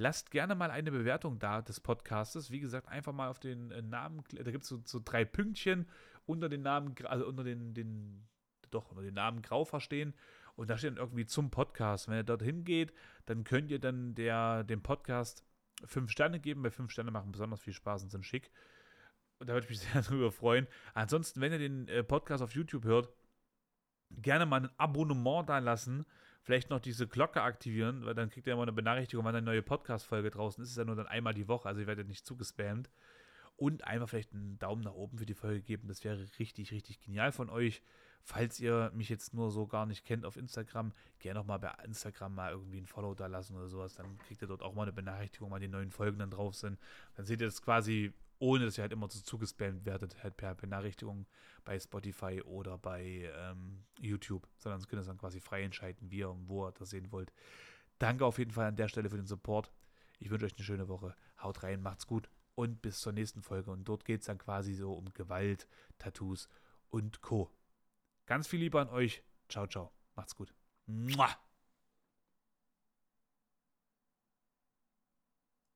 [0.00, 2.50] Lasst gerne mal eine Bewertung da des Podcastes.
[2.50, 5.86] Wie gesagt, einfach mal auf den äh, Namen, da gibt es so, so, drei Pünktchen
[6.24, 8.26] unter den Namen, also unter den, den,
[8.70, 10.14] doch, unter den Namen Grau verstehen.
[10.56, 12.08] Und da steht dann irgendwie zum Podcast.
[12.08, 12.94] Wenn ihr dorthin geht,
[13.26, 15.44] dann könnt ihr dann der, dem Podcast
[15.84, 18.50] fünf Sterne geben, weil fünf Sterne machen besonders viel Spaß und sind schick.
[19.38, 20.66] Und da würde ich mich sehr darüber freuen.
[20.94, 23.10] Ansonsten, wenn ihr den äh, Podcast auf YouTube hört,
[24.08, 26.06] gerne mal ein Abonnement da lassen.
[26.42, 29.62] Vielleicht noch diese Glocke aktivieren, weil dann kriegt ihr immer eine Benachrichtigung, wann eine neue
[29.62, 30.70] Podcast-Folge draußen ist.
[30.70, 32.90] Es ist ja nur dann einmal die Woche, also ihr werdet nicht zugespammt.
[33.56, 35.86] Und einfach vielleicht einen Daumen nach oben für die Folge geben.
[35.86, 37.82] Das wäre richtig, richtig genial von euch.
[38.22, 41.72] Falls ihr mich jetzt nur so gar nicht kennt auf Instagram, gerne noch mal bei
[41.84, 43.94] Instagram mal irgendwie ein Follow da lassen oder sowas.
[43.94, 46.78] Dann kriegt ihr dort auch mal eine Benachrichtigung, wann die neuen Folgen dann drauf sind.
[47.16, 50.54] Dann seht ihr das quasi, ohne dass ihr halt immer so zugespammt werdet, halt per
[50.54, 51.26] Benachrichtigung
[51.64, 54.48] bei Spotify oder bei ähm, YouTube.
[54.58, 57.32] Sondern könnt ihr dann quasi frei entscheiden, wie ihr und wo ihr das sehen wollt.
[57.98, 59.70] Danke auf jeden Fall an der Stelle für den Support.
[60.18, 61.14] Ich wünsche euch eine schöne Woche.
[61.42, 63.70] Haut rein, macht's gut und bis zur nächsten Folge.
[63.70, 65.68] Und dort geht es dann quasi so um Gewalt,
[65.98, 66.48] Tattoos
[66.88, 67.50] und Co.
[68.26, 69.22] Ganz viel Liebe an euch.
[69.48, 69.92] Ciao, ciao.
[70.14, 70.54] Macht's gut.
[70.86, 71.28] Mua.